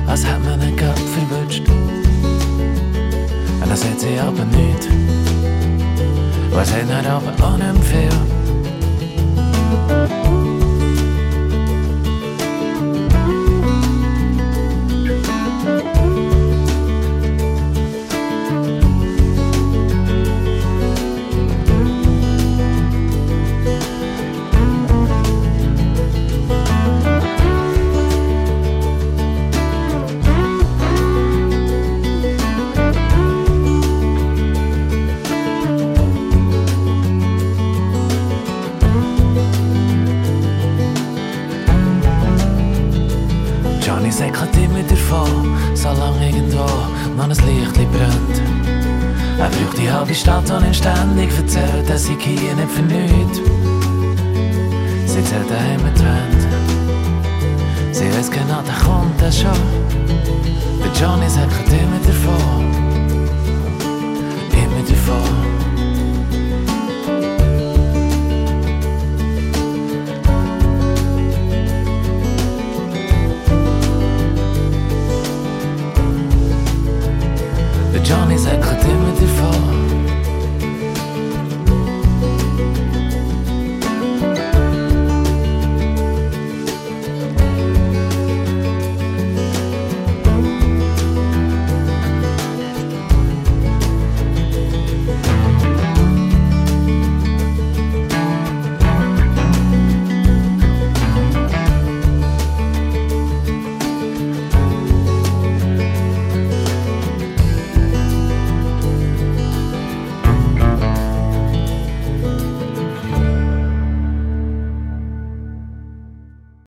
als 0.08 0.26
hätte 0.26 0.42
man 0.42 0.62
ihn 0.62 0.76
gerade 0.76 1.00
verwünscht. 1.00 1.64
Und 1.70 3.70
dann 3.70 3.78
sagt 3.78 4.02
sie 4.02 4.20
aber 4.20 4.44
nichts. 4.44 4.90
Was 6.56 6.72
hat 6.72 6.90
er 6.90 7.12
aber 7.12 7.34
auch 7.46 7.58
nicht 7.58 7.92
mehr 7.92 8.10